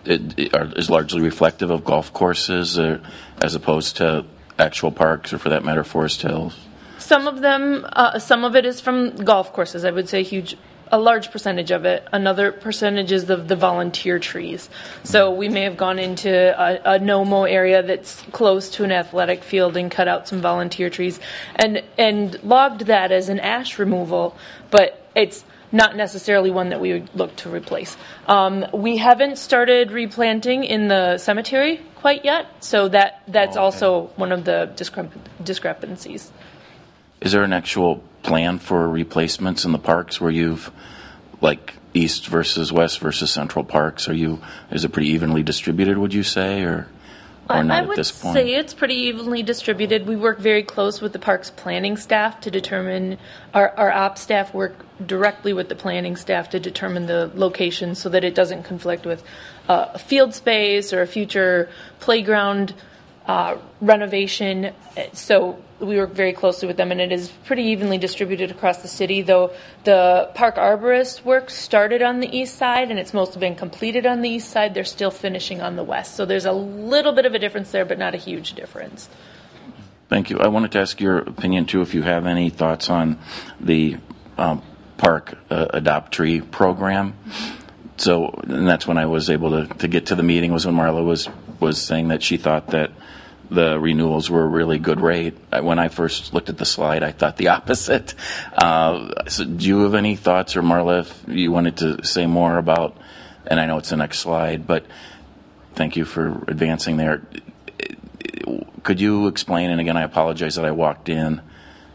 it, 0.04 0.38
it 0.38 0.54
are- 0.54 0.72
is 0.76 0.90
largely 0.90 1.20
reflective 1.20 1.70
of 1.70 1.84
golf 1.84 2.12
courses 2.12 2.78
or, 2.78 3.00
as 3.42 3.54
opposed 3.54 3.96
to 3.98 4.24
actual 4.58 4.90
parks 4.92 5.32
or 5.32 5.38
for 5.38 5.50
that 5.50 5.64
matter, 5.64 5.84
Forest 5.84 6.22
Hills? 6.22 6.58
Some 6.98 7.26
of 7.26 7.40
them, 7.40 7.86
uh, 7.92 8.18
some 8.18 8.44
of 8.44 8.54
it 8.56 8.66
is 8.66 8.80
from 8.80 9.16
golf 9.16 9.52
courses. 9.52 9.84
I 9.84 9.90
would 9.90 10.08
say 10.08 10.20
a 10.20 10.24
huge 10.24 10.56
a 10.92 10.98
large 10.98 11.30
percentage 11.30 11.70
of 11.70 11.84
it. 11.84 12.06
Another 12.12 12.52
percentage 12.52 13.12
is 13.12 13.28
of 13.30 13.48
the 13.48 13.56
volunteer 13.56 14.18
trees. 14.18 14.68
So 15.04 15.30
we 15.30 15.48
may 15.48 15.62
have 15.62 15.76
gone 15.76 15.98
into 15.98 16.30
a, 16.30 16.96
a 16.96 16.98
NOMO 16.98 17.48
area 17.50 17.82
that's 17.82 18.20
close 18.32 18.70
to 18.70 18.84
an 18.84 18.92
athletic 18.92 19.44
field 19.44 19.76
and 19.76 19.90
cut 19.90 20.08
out 20.08 20.28
some 20.28 20.40
volunteer 20.40 20.90
trees 20.90 21.20
and 21.56 21.82
and 21.96 22.42
logged 22.42 22.86
that 22.86 23.12
as 23.12 23.28
an 23.28 23.38
ash 23.40 23.78
removal, 23.78 24.36
but 24.70 25.04
it's 25.14 25.44
not 25.72 25.96
necessarily 25.96 26.50
one 26.50 26.70
that 26.70 26.80
we 26.80 26.92
would 26.94 27.10
look 27.14 27.36
to 27.36 27.48
replace. 27.48 27.96
Um, 28.26 28.66
we 28.74 28.96
haven't 28.96 29.38
started 29.38 29.92
replanting 29.92 30.64
in 30.64 30.88
the 30.88 31.16
cemetery 31.18 31.80
quite 31.94 32.24
yet, 32.24 32.46
so 32.64 32.88
that 32.88 33.22
that's 33.28 33.56
Oh, 33.56 33.60
okay. 33.60 33.64
also 33.64 34.10
one 34.16 34.32
of 34.32 34.44
the 34.44 34.72
discrep- 34.74 35.12
discrepancies. 35.44 36.32
Is 37.20 37.32
there 37.32 37.44
an 37.44 37.52
actual 37.52 38.02
plan 38.22 38.58
for 38.58 38.88
replacements 38.88 39.64
in 39.64 39.72
the 39.72 39.78
parks 39.78 40.20
where 40.20 40.30
you've, 40.30 40.70
like, 41.40 41.74
east 41.94 42.28
versus 42.28 42.72
west 42.72 43.00
versus 43.00 43.30
central 43.30 43.64
parks? 43.64 44.08
Are 44.08 44.14
you, 44.14 44.40
is 44.70 44.84
it 44.84 44.92
pretty 44.92 45.08
evenly 45.08 45.42
distributed, 45.42 45.98
would 45.98 46.14
you 46.14 46.22
say, 46.22 46.62
or, 46.62 46.86
or 47.48 47.64
not 47.64 47.84
I 47.84 47.90
at 47.90 47.96
this 47.96 48.12
point? 48.12 48.34
say 48.34 48.54
it's 48.54 48.74
pretty 48.74 48.94
evenly 48.94 49.42
distributed. 49.42 50.06
We 50.06 50.16
work 50.16 50.38
very 50.38 50.62
close 50.62 51.00
with 51.00 51.12
the 51.12 51.18
parks 51.18 51.50
planning 51.50 51.96
staff 51.96 52.40
to 52.42 52.50
determine, 52.50 53.18
our, 53.52 53.70
our 53.70 53.90
ops 53.90 54.20
staff 54.20 54.54
work 54.54 54.74
directly 55.04 55.52
with 55.52 55.68
the 55.68 55.74
planning 55.74 56.16
staff 56.16 56.50
to 56.50 56.60
determine 56.60 57.06
the 57.06 57.30
location 57.34 57.94
so 57.94 58.08
that 58.10 58.22
it 58.22 58.34
doesn't 58.34 58.64
conflict 58.64 59.04
with 59.04 59.24
uh, 59.68 59.86
a 59.94 59.98
field 59.98 60.34
space 60.34 60.92
or 60.92 61.02
a 61.02 61.06
future 61.06 61.68
playground 61.98 62.74
uh, 63.30 63.56
renovation. 63.80 64.72
So 65.12 65.62
we 65.78 65.96
work 65.96 66.10
very 66.10 66.32
closely 66.32 66.66
with 66.66 66.76
them, 66.76 66.90
and 66.90 67.00
it 67.00 67.12
is 67.12 67.30
pretty 67.44 67.62
evenly 67.74 67.96
distributed 67.96 68.50
across 68.50 68.82
the 68.82 68.88
city. 68.88 69.22
Though 69.22 69.52
the 69.84 70.30
park 70.34 70.56
arborist 70.56 71.24
work 71.24 71.48
started 71.48 72.02
on 72.02 72.18
the 72.18 72.36
east 72.36 72.56
side, 72.56 72.90
and 72.90 72.98
it's 72.98 73.14
mostly 73.14 73.38
been 73.38 73.54
completed 73.54 74.04
on 74.04 74.22
the 74.22 74.28
east 74.28 74.50
side. 74.50 74.74
They're 74.74 74.82
still 74.82 75.12
finishing 75.12 75.60
on 75.60 75.76
the 75.76 75.84
west, 75.84 76.16
so 76.16 76.26
there's 76.26 76.44
a 76.44 76.52
little 76.52 77.12
bit 77.12 77.24
of 77.24 77.34
a 77.34 77.38
difference 77.38 77.70
there, 77.70 77.84
but 77.84 77.98
not 77.98 78.14
a 78.14 78.18
huge 78.18 78.54
difference. 78.54 79.08
Thank 80.08 80.28
you. 80.30 80.40
I 80.40 80.48
wanted 80.48 80.72
to 80.72 80.80
ask 80.80 81.00
your 81.00 81.18
opinion 81.18 81.66
too, 81.66 81.82
if 81.82 81.94
you 81.94 82.02
have 82.02 82.26
any 82.26 82.50
thoughts 82.50 82.90
on 82.90 83.20
the 83.60 83.96
um, 84.38 84.60
park 84.96 85.38
uh, 85.50 85.68
adopt 85.70 86.10
tree 86.12 86.40
program. 86.40 87.14
So, 87.96 88.30
and 88.42 88.66
that's 88.66 88.88
when 88.88 88.98
I 88.98 89.06
was 89.06 89.30
able 89.30 89.50
to, 89.50 89.72
to 89.74 89.86
get 89.86 90.06
to 90.06 90.16
the 90.16 90.24
meeting 90.24 90.52
was 90.52 90.66
when 90.66 90.74
Marla 90.74 91.04
was 91.04 91.28
was 91.60 91.80
saying 91.80 92.08
that 92.08 92.22
she 92.22 92.36
thought 92.38 92.68
that 92.68 92.90
the 93.50 93.78
renewals 93.78 94.30
were 94.30 94.44
a 94.44 94.48
really 94.48 94.78
good 94.78 95.00
rate. 95.00 95.36
When 95.50 95.78
I 95.78 95.88
first 95.88 96.32
looked 96.32 96.48
at 96.48 96.58
the 96.58 96.64
slide, 96.64 97.02
I 97.02 97.12
thought 97.12 97.36
the 97.36 97.48
opposite. 97.56 98.14
Uh, 98.52 99.28
so, 99.28 99.44
do 99.44 99.66
you 99.66 99.80
have 99.84 99.94
any 99.94 100.16
thoughts, 100.16 100.56
or 100.56 100.62
Marla, 100.62 101.00
if 101.00 101.24
you 101.28 101.52
wanted 101.52 101.76
to 101.78 102.04
say 102.04 102.26
more 102.26 102.58
about? 102.58 102.96
And 103.46 103.58
I 103.58 103.66
know 103.66 103.78
it's 103.78 103.90
the 103.90 103.96
next 103.96 104.18
slide, 104.18 104.66
but 104.66 104.84
thank 105.74 105.96
you 105.96 106.04
for 106.04 106.44
advancing 106.46 106.96
there 106.96 107.22
could 108.82 109.00
you 109.00 109.28
explain, 109.28 109.70
and 109.70 109.80
again, 109.80 109.96
I 109.96 110.02
apologize 110.02 110.56
that 110.56 110.64
I 110.64 110.70
walked 110.70 111.08
in 111.08 111.40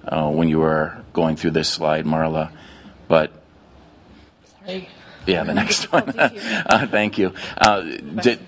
uh, 0.08 0.30
when 0.30 0.50
you 0.50 0.60
were 0.60 0.98
going 1.14 1.36
through 1.36 1.52
this 1.52 1.70
slide, 1.70 2.06
Marla, 2.06 2.52
but 3.08 3.32
Sorry. 4.66 4.90
yeah, 5.26 5.44
the 5.44 5.54
next 5.54 5.86
one. 5.92 6.10
uh, 6.20 6.88
thank 6.88 7.18
you. 7.18 7.34
Uh, 7.58 7.82
did, 7.82 8.40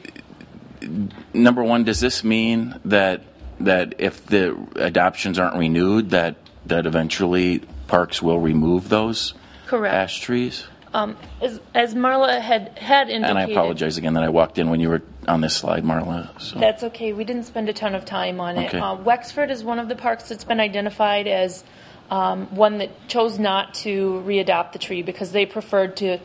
number 1.33 1.63
one, 1.63 1.83
does 1.83 1.99
this 1.99 2.23
mean 2.23 2.79
that 2.85 3.23
that 3.59 3.95
if 3.99 4.25
the 4.25 4.55
adoptions 4.75 5.39
aren't 5.39 5.57
renewed, 5.57 6.11
that 6.11 6.35
that 6.65 6.85
eventually 6.85 7.59
parks 7.87 8.21
will 8.21 8.39
remove 8.39 8.89
those 8.89 9.33
Correct. 9.67 9.93
ash 9.93 10.19
trees? 10.19 10.67
Um, 10.93 11.17
as, 11.41 11.59
as 11.73 11.93
Marla 11.93 12.39
had 12.41 12.77
had 12.77 13.09
indicated, 13.09 13.29
And 13.29 13.37
I 13.37 13.51
apologize 13.51 13.97
again 13.97 14.13
that 14.13 14.23
I 14.23 14.29
walked 14.29 14.57
in 14.57 14.69
when 14.69 14.79
you 14.79 14.89
were 14.89 15.01
on 15.27 15.41
this 15.41 15.55
slide, 15.55 15.83
Marla. 15.83 16.39
So. 16.41 16.59
That's 16.59 16.83
okay. 16.83 17.13
We 17.13 17.23
didn't 17.23 17.43
spend 17.43 17.69
a 17.69 17.73
ton 17.73 17.93
of 17.93 18.05
time 18.05 18.39
on 18.39 18.57
it. 18.57 18.67
Okay. 18.67 18.79
Uh, 18.79 18.95
Wexford 18.95 19.51
is 19.51 19.63
one 19.63 19.79
of 19.79 19.89
the 19.89 19.95
parks 19.95 20.29
that's 20.29 20.45
been 20.45 20.59
identified 20.59 21.27
as 21.27 21.63
um, 22.09 22.47
one 22.55 22.77
that 22.77 23.07
chose 23.07 23.37
not 23.37 23.73
to 23.75 24.23
readopt 24.25 24.71
the 24.71 24.79
tree 24.79 25.01
because 25.01 25.31
they 25.31 25.45
preferred 25.45 25.97
to 25.97 26.19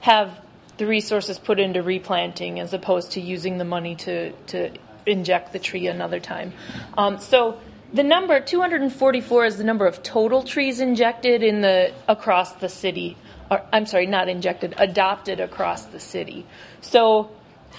have 0.00 0.38
the 0.78 0.86
resources 0.86 1.38
put 1.38 1.58
into 1.60 1.82
replanting 1.82 2.60
as 2.60 2.72
opposed 2.72 3.12
to 3.12 3.20
using 3.20 3.58
the 3.58 3.64
money 3.64 3.96
to, 3.96 4.32
to 4.46 4.70
inject 5.06 5.52
the 5.52 5.58
tree 5.58 5.86
another 5.86 6.20
time. 6.20 6.52
Um, 6.96 7.18
so 7.18 7.58
the 7.92 8.02
number 8.02 8.40
244 8.40 9.44
is 9.46 9.56
the 9.56 9.64
number 9.64 9.86
of 9.86 10.02
total 10.02 10.42
trees 10.42 10.80
injected 10.80 11.42
in 11.42 11.60
the 11.60 11.92
across 12.06 12.52
the 12.54 12.68
city. 12.68 13.16
Or, 13.50 13.62
I'm 13.72 13.86
sorry, 13.86 14.06
not 14.06 14.28
injected, 14.28 14.74
adopted 14.76 15.40
across 15.40 15.86
the 15.86 16.00
city. 16.00 16.46
So 16.80 17.30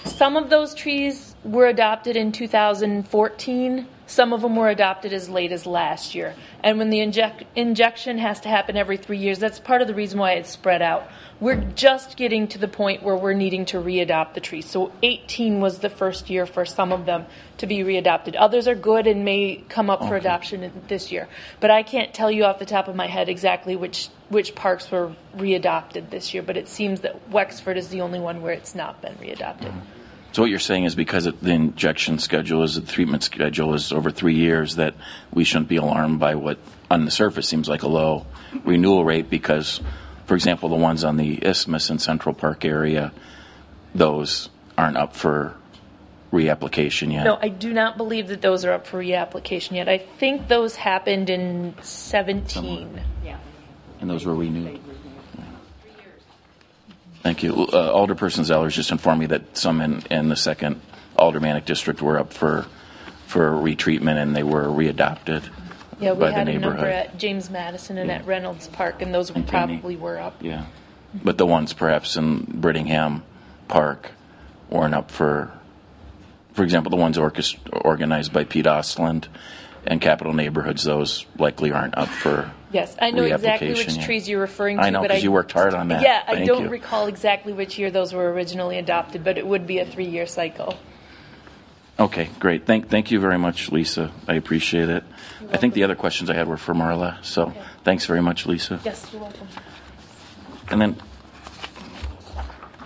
some 0.04 0.36
of 0.36 0.50
those 0.50 0.74
trees 0.74 1.34
were 1.44 1.66
adopted 1.66 2.16
in 2.16 2.32
2014. 2.32 3.86
Some 4.06 4.32
of 4.32 4.40
them 4.42 4.56
were 4.56 4.68
adopted 4.68 5.12
as 5.12 5.28
late 5.28 5.52
as 5.52 5.66
last 5.66 6.14
year. 6.14 6.34
And 6.64 6.78
when 6.78 6.90
the 6.90 7.00
inject, 7.00 7.44
injection 7.54 8.18
has 8.18 8.40
to 8.40 8.48
happen 8.48 8.76
every 8.76 8.96
three 8.96 9.18
years, 9.18 9.38
that's 9.38 9.60
part 9.60 9.82
of 9.82 9.88
the 9.88 9.94
reason 9.94 10.18
why 10.18 10.32
it's 10.32 10.50
spread 10.50 10.82
out. 10.82 11.08
We're 11.40 11.56
just 11.56 12.18
getting 12.18 12.48
to 12.48 12.58
the 12.58 12.68
point 12.68 13.02
where 13.02 13.16
we're 13.16 13.32
needing 13.32 13.64
to 13.66 13.78
readopt 13.78 14.34
the 14.34 14.40
trees. 14.40 14.66
So 14.66 14.92
18 15.02 15.60
was 15.60 15.78
the 15.78 15.88
first 15.88 16.28
year 16.28 16.44
for 16.44 16.66
some 16.66 16.92
of 16.92 17.06
them 17.06 17.24
to 17.58 17.66
be 17.66 17.78
readopted. 17.78 18.36
Others 18.38 18.68
are 18.68 18.74
good 18.74 19.06
and 19.06 19.24
may 19.24 19.64
come 19.68 19.88
up 19.88 20.00
for 20.00 20.16
adoption 20.16 20.70
this 20.88 21.10
year. 21.10 21.28
But 21.58 21.70
I 21.70 21.82
can't 21.82 22.12
tell 22.12 22.30
you 22.30 22.44
off 22.44 22.58
the 22.58 22.66
top 22.66 22.88
of 22.88 22.94
my 22.94 23.06
head 23.06 23.28
exactly 23.28 23.74
which 23.74 24.08
which 24.28 24.54
parks 24.54 24.90
were 24.90 25.12
readopted 25.36 26.10
this 26.10 26.34
year. 26.34 26.42
But 26.42 26.56
it 26.56 26.68
seems 26.68 27.00
that 27.00 27.30
Wexford 27.30 27.76
is 27.76 27.88
the 27.88 28.02
only 28.02 28.20
one 28.20 28.42
where 28.42 28.52
it's 28.52 28.74
not 28.74 29.00
been 29.00 29.14
readopted. 29.14 29.70
Mm-hmm. 29.70 30.00
So 30.32 30.42
what 30.42 30.50
you're 30.50 30.60
saying 30.60 30.84
is 30.84 30.94
because 30.94 31.26
it, 31.26 31.42
the 31.42 31.50
injection 31.50 32.20
schedule 32.20 32.62
is 32.62 32.76
the 32.76 32.82
treatment 32.82 33.24
schedule 33.24 33.74
is 33.74 33.92
over 33.92 34.12
three 34.12 34.36
years 34.36 34.76
that 34.76 34.94
we 35.32 35.42
shouldn't 35.42 35.68
be 35.68 35.76
alarmed 35.76 36.20
by 36.20 36.36
what 36.36 36.58
on 36.88 37.04
the 37.04 37.10
surface 37.10 37.48
seems 37.48 37.68
like 37.68 37.82
a 37.82 37.88
low 37.88 38.26
renewal 38.64 39.04
rate 39.04 39.28
because, 39.28 39.80
for 40.30 40.36
example, 40.36 40.68
the 40.68 40.76
ones 40.76 41.02
on 41.02 41.16
the 41.16 41.44
Isthmus 41.44 41.90
and 41.90 42.00
Central 42.00 42.32
Park 42.32 42.64
area, 42.64 43.10
those 43.96 44.48
aren't 44.78 44.96
up 44.96 45.16
for 45.16 45.56
reapplication 46.32 47.12
yet. 47.12 47.24
No, 47.24 47.36
I 47.42 47.48
do 47.48 47.72
not 47.72 47.96
believe 47.96 48.28
that 48.28 48.40
those 48.40 48.64
are 48.64 48.70
up 48.70 48.86
for 48.86 49.00
reapplication 49.00 49.72
yet. 49.72 49.88
I 49.88 49.98
think 49.98 50.46
those 50.46 50.76
happened 50.76 51.30
in 51.30 51.74
17. 51.82 53.00
Yeah. 53.24 53.38
And 54.00 54.08
those 54.08 54.24
were 54.24 54.36
renewed. 54.36 54.78
Thank 57.24 57.42
you. 57.42 57.66
Uh, 57.66 57.92
Alderperson 57.92 58.44
Zellers 58.44 58.70
just 58.70 58.92
informed 58.92 59.18
me 59.18 59.26
that 59.26 59.56
some 59.56 59.80
in, 59.80 60.00
in 60.12 60.28
the 60.28 60.36
second 60.36 60.80
Aldermanic 61.18 61.64
district 61.64 62.00
were 62.02 62.20
up 62.20 62.32
for 62.32 62.66
for 63.26 63.50
retreatment 63.50 64.22
and 64.22 64.36
they 64.36 64.44
were 64.44 64.66
readopted 64.66 65.42
Yeah, 66.00 66.12
we 66.12 66.20
by 66.20 66.26
the 66.30 66.34
had 66.34 66.48
a 66.48 66.52
number 66.52 66.70
neighborhood. 66.70 66.92
at 66.92 67.18
James 67.18 67.50
Madison 67.50 67.98
and 67.98 68.10
at 68.10 68.26
Reynolds 68.26 68.68
Park, 68.68 69.02
and 69.02 69.12
those 69.14 69.30
And 69.30 69.46
probably 69.46 69.96
were 69.96 70.18
up. 70.18 70.36
Yeah, 70.42 70.64
but 71.14 71.38
the 71.38 71.46
ones 71.46 71.72
perhaps 71.72 72.16
in 72.16 72.46
Brittingham 72.46 73.22
Park 73.68 74.10
weren't 74.70 74.94
up 74.94 75.10
for, 75.10 75.50
for 76.54 76.62
example, 76.64 76.90
the 76.90 76.96
ones 76.96 77.18
orchest- 77.18 77.58
organized 77.84 78.32
by 78.32 78.44
Pete 78.44 78.66
Ostlind 78.66 79.26
and 79.86 80.00
Capitol 80.00 80.32
Neighborhoods. 80.32 80.84
Those 80.84 81.26
likely 81.38 81.72
aren't 81.72 81.96
up 81.98 82.08
for. 82.08 82.50
Yes, 82.72 82.96
I 83.02 83.10
know 83.10 83.24
exactly 83.24 83.72
which 83.72 83.98
trees 84.04 84.28
you're 84.28 84.40
referring 84.40 84.76
to. 84.76 84.84
I 84.84 84.90
know 84.90 85.00
but 85.00 85.08
because 85.08 85.24
you 85.24 85.32
worked 85.32 85.50
hard 85.52 85.74
on 85.74 85.88
that. 85.88 86.02
Yeah, 86.02 86.22
I 86.26 86.34
Thank 86.36 86.46
don't 86.46 86.64
you. 86.64 86.68
recall 86.70 87.08
exactly 87.08 87.52
which 87.52 87.78
year 87.78 87.90
those 87.90 88.12
were 88.14 88.32
originally 88.32 88.78
adopted, 88.78 89.24
but 89.24 89.38
it 89.38 89.46
would 89.46 89.66
be 89.66 89.78
a 89.80 89.84
three-year 89.84 90.26
cycle. 90.26 90.76
Okay, 92.00 92.30
great. 92.38 92.64
Thank, 92.64 92.88
thank 92.88 93.10
you 93.10 93.20
very 93.20 93.38
much, 93.38 93.70
Lisa. 93.70 94.10
I 94.26 94.34
appreciate 94.34 94.88
it. 94.88 95.04
I 95.52 95.58
think 95.58 95.74
the 95.74 95.84
other 95.84 95.94
questions 95.94 96.30
I 96.30 96.34
had 96.34 96.48
were 96.48 96.56
for 96.56 96.72
Marla, 96.72 97.22
so 97.22 97.52
thanks 97.84 98.06
very 98.06 98.22
much, 98.22 98.46
Lisa. 98.46 98.80
Yes, 98.82 99.06
you're 99.12 99.20
welcome. 99.20 99.46
And 100.70 100.80
then, 100.80 100.96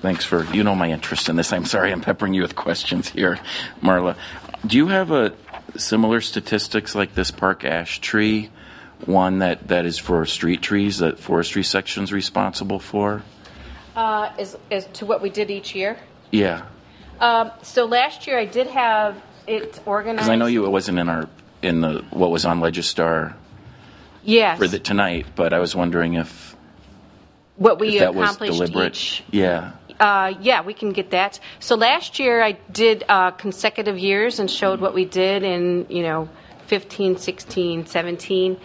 thanks 0.00 0.24
for, 0.24 0.44
you 0.46 0.64
know 0.64 0.74
my 0.74 0.90
interest 0.90 1.29
in 1.29 1.37
this. 1.37 1.53
I'm 1.53 1.64
sorry 1.64 1.92
I'm 1.92 2.00
peppering 2.00 2.35
you 2.35 2.42
with 2.42 2.57
questions 2.57 3.09
here, 3.09 3.38
Marla. 3.81 4.16
Do 4.66 4.77
you 4.77 4.88
have 4.88 5.12
a 5.12 5.33
similar 5.77 6.20
statistics 6.20 6.96
like 6.96 7.14
this 7.14 7.31
park 7.31 7.64
ash 7.64 8.00
tree, 8.00 8.50
one 9.05 9.38
that, 9.38 9.68
that 9.68 9.87
is 9.87 9.96
for 9.96 10.27
street 10.27 10.61
trees 10.61 10.98
that 10.98 11.20
forestry 11.20 11.62
section's 11.62 12.12
responsible 12.12 12.81
for? 12.81 13.22
Uh, 13.94 14.33
as, 14.40 14.57
as 14.72 14.87
to 14.87 15.07
what 15.07 15.22
we 15.22 15.31
did 15.31 15.50
each 15.50 15.72
year. 15.72 15.98
Yeah, 16.33 16.66
Um, 17.20 17.50
so 17.62 17.85
last 17.87 18.27
year 18.27 18.38
I 18.38 18.44
did 18.44 18.66
have 18.68 19.20
it 19.46 19.81
organized. 19.87 20.18
because 20.18 20.29
I 20.31 20.37
know 20.37 20.46
you, 20.46 20.66
it 20.66 20.70
wasn't 20.70 20.98
in 20.98 21.09
our, 21.09 21.29
in 21.62 21.81
the, 21.81 22.05
what 22.11 22.31
was 22.31 22.44
on 22.44 22.61
Legistar 22.61 23.35
Yes. 24.22 24.59
for 24.59 24.66
the 24.66 24.79
tonight, 24.79 25.27
but 25.37 25.53
I 25.53 25.59
was 25.59 25.77
wondering 25.77 26.14
if, 26.14 26.57
what 27.57 27.79
we 27.79 27.96
if 27.96 28.00
that 28.00 28.14
was 28.14 28.31
accomplished 28.31 28.53
deliberate. 28.55 28.92
each. 28.94 29.24
Yeah. 29.31 29.72
Uh, 30.00 30.35
yeah, 30.40 30.62
we 30.62 30.74
can 30.74 30.92
get 30.92 31.11
that. 31.11 31.38
So 31.61 31.77
last 31.77 32.18
year 32.18 32.42
I 32.42 32.53
did 32.72 33.05
uh, 33.09 33.31
consecutive 33.33 33.98
years 33.98 34.40
and 34.40 34.50
showed 34.50 34.81
what 34.81 34.92
we 34.94 35.05
did 35.05 35.42
in, 35.44 35.87
you 35.88 36.03
know, 36.03 36.29
15, 36.66 37.18
16, 37.18 37.87
17. 37.87 38.61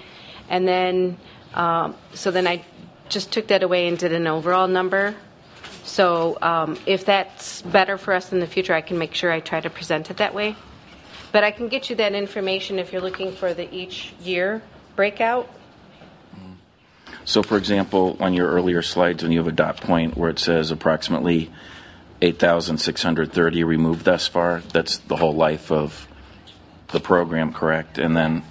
And 0.49 0.67
then, 0.67 1.17
um, 1.53 1.95
so 2.13 2.31
then 2.31 2.47
I 2.47 2.65
just 3.09 3.31
took 3.31 3.47
that 3.47 3.61
away 3.61 3.87
and 3.87 3.97
did 3.97 4.13
an 4.13 4.25
overall 4.27 4.67
number. 4.67 5.15
So 5.89 6.37
um, 6.39 6.77
if 6.85 7.05
that's 7.05 7.63
better 7.63 7.97
for 7.97 8.13
us 8.13 8.31
in 8.31 8.39
the 8.39 8.45
future, 8.45 8.75
I 8.75 8.81
can 8.81 8.99
make 8.99 9.15
sure 9.15 9.31
I 9.31 9.39
try 9.39 9.59
to 9.59 9.71
present 9.71 10.11
it 10.11 10.17
that 10.17 10.35
way. 10.35 10.55
But 11.31 11.43
I 11.43 11.49
can 11.49 11.67
get 11.67 11.89
you 11.89 11.95
that 11.95 12.13
information 12.13 12.77
if 12.77 12.93
you're 12.93 13.01
looking 13.01 13.31
for 13.31 13.55
the 13.55 13.73
each 13.73 14.13
year 14.21 14.61
breakout. 14.95 15.49
So, 17.25 17.41
for 17.41 17.57
example, 17.57 18.17
on 18.19 18.35
your 18.35 18.49
earlier 18.49 18.83
slides, 18.83 19.23
when 19.23 19.31
you 19.31 19.39
have 19.39 19.47
a 19.47 19.51
dot 19.51 19.77
point 19.77 20.15
where 20.15 20.29
it 20.29 20.37
says 20.37 20.69
approximately 20.69 21.51
8,630 22.21 23.63
removed 23.63 24.05
thus 24.05 24.27
far, 24.27 24.61
that's 24.71 24.97
the 24.97 25.15
whole 25.15 25.33
life 25.33 25.71
of 25.71 26.07
the 26.89 26.99
program, 26.99 27.51
correct? 27.51 27.97
And 27.97 28.15
then, 28.15 28.43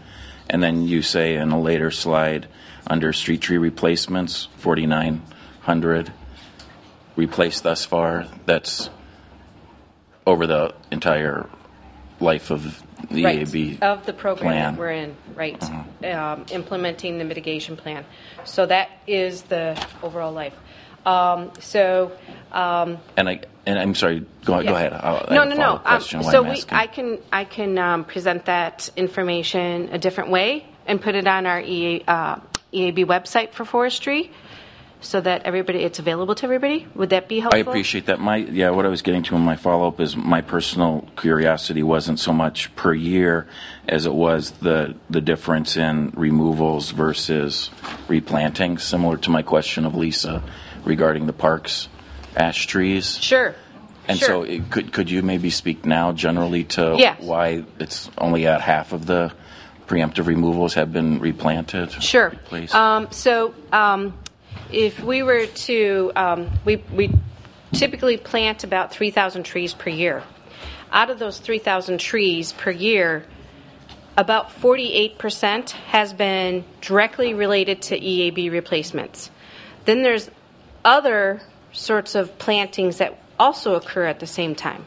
and 0.51 0.61
then 0.61 0.83
you 0.83 1.03
say 1.03 1.37
in 1.37 1.53
a 1.53 1.61
later 1.61 1.93
slide, 1.93 2.49
under 2.87 3.13
street 3.13 3.43
tree 3.43 3.59
replacements, 3.59 4.49
4,900 4.57 6.13
replaced 7.19 7.65
thus 7.65 7.85
far. 7.85 8.27
That's 8.47 8.89
over 10.27 10.47
the 10.47 10.75
entire 10.91 11.51
life 12.21 12.51
of 12.51 12.83
the 13.11 13.25
right, 13.25 13.41
EAB 13.41 13.83
of 13.83 14.07
the 14.07 14.13
program 14.13 14.53
plan. 14.53 14.73
that 14.73 14.79
we're 14.79 14.91
in, 14.91 15.17
right? 15.35 15.63
Um, 16.05 16.47
implementing 16.51 17.19
the 17.19 17.25
mitigation 17.25 17.77
plan. 17.77 18.05
So 18.45 18.67
that 18.67 18.91
is 19.07 19.43
the 19.43 19.85
overall 20.03 20.33
life. 20.33 20.55
Um, 21.05 21.53
so 21.61 22.13
um, 22.53 22.99
And 23.17 23.29
I 23.29 23.41
and 23.67 23.79
I'm 23.79 23.95
sorry. 23.95 24.21
Go, 24.45 24.63
go 24.63 24.75
ahead. 24.75 24.93
I'll, 24.93 25.27
no, 25.31 25.45
no, 25.45 25.55
no. 25.55 25.81
Um, 25.85 26.01
so 26.01 26.43
we. 26.43 26.63
I 26.71 26.87
can, 26.87 27.19
I 27.33 27.45
can 27.45 27.79
um, 27.79 28.05
present 28.05 28.47
that 28.47 28.89
information 28.97 29.91
a 29.93 29.99
different 29.99 30.31
way 30.31 30.67
and 30.87 31.01
put 31.01 31.15
it 31.15 31.27
on 31.27 31.45
our 31.45 31.61
EA, 31.61 32.03
uh, 32.09 32.37
EAB 32.73 33.05
website 33.05 33.53
for 33.53 33.65
forestry, 33.65 34.31
so 35.01 35.21
that 35.21 35.43
everybody, 35.45 35.81
it's 35.81 35.99
available 35.99 36.35
to 36.35 36.45
everybody. 36.45 36.87
Would 36.95 37.11
that 37.11 37.29
be 37.29 37.39
helpful? 37.41 37.59
I 37.59 37.61
appreciate 37.61 38.07
that. 38.07 38.21
My 38.21 38.37
yeah, 38.37 38.71
what 38.71 38.85
I 38.85 38.89
was 38.89 39.03
getting 39.03 39.23
to 39.25 39.37
in 39.37 39.43
my 39.43 39.57
follow 39.57 39.89
up 39.89 40.01
is 40.01 40.17
my 40.17 40.41
personal 40.41 41.09
curiosity 41.17 41.83
wasn't 41.83 42.19
so 42.19 42.33
much 42.33 42.75
per 42.75 42.93
year 42.93 43.47
as 43.87 44.07
it 44.07 44.13
was 44.15 44.51
the 44.53 44.97
the 45.09 45.21
difference 45.21 45.77
in 45.77 46.11
removals 46.17 46.91
versus 46.91 47.71
replanting. 48.09 48.79
Similar 48.79 49.19
to 49.19 49.31
my 49.31 49.43
question 49.43 49.85
of 49.85 49.95
Lisa 49.95 50.43
regarding 50.85 51.27
the 51.27 51.33
parks 51.33 51.89
ash 52.37 52.67
trees. 52.67 53.19
Sure. 53.19 53.55
And 54.09 54.19
sure. 54.19 54.29
so, 54.29 54.43
it, 54.43 54.71
could 54.71 54.93
could 54.93 55.11
you 55.11 55.23
maybe 55.23 55.51
speak 55.51 55.85
now 55.85 56.13
generally 56.13 56.65
to 56.65 56.97
Yes. 56.99 57.21
why 57.21 57.65
it's 57.79 58.11
only 58.17 58.47
at 58.47 58.63
half 58.63 58.93
of 58.93 59.07
the 59.07 59.33
preemptive 59.87 60.27
removals 60.27 60.75
have 60.75 60.93
been 60.93 61.21
replanted? 61.21 61.93
Sure. 62.03 62.31
please. 62.47 62.73
Um, 62.75 63.09
so, 63.11 63.55
um, 63.71 64.15
if 64.71 65.01
we 65.01 65.23
were 65.23 65.47
to, 65.47 66.13
um, 66.15 66.51
we, 66.65 66.77
we 66.93 67.13
typically 67.73 68.17
plant 68.17 68.65
about 68.65 68.93
3,000 68.93 69.43
trees 69.43 69.75
per 69.75 69.91
year. 69.91 70.23
Out 70.91 71.11
of 71.11 71.19
those 71.19 71.39
3,000 71.39 71.99
trees 71.99 72.53
per 72.53 72.71
year, 72.71 73.25
about 74.17 74.51
48% 74.51 75.71
has 75.71 76.13
been 76.13 76.65
directly 76.81 77.35
related 77.35 77.83
to 77.83 77.99
EAB 77.99 78.51
replacements. 78.51 79.31
Then 79.85 80.03
there's 80.03 80.31
other 80.85 81.41
sorts 81.73 82.15
of 82.15 82.39
plantings 82.39 82.99
that 82.99 83.19
also 83.39 83.75
occur 83.75 84.05
at 84.05 84.21
the 84.21 84.27
same 84.27 84.55
time. 84.55 84.87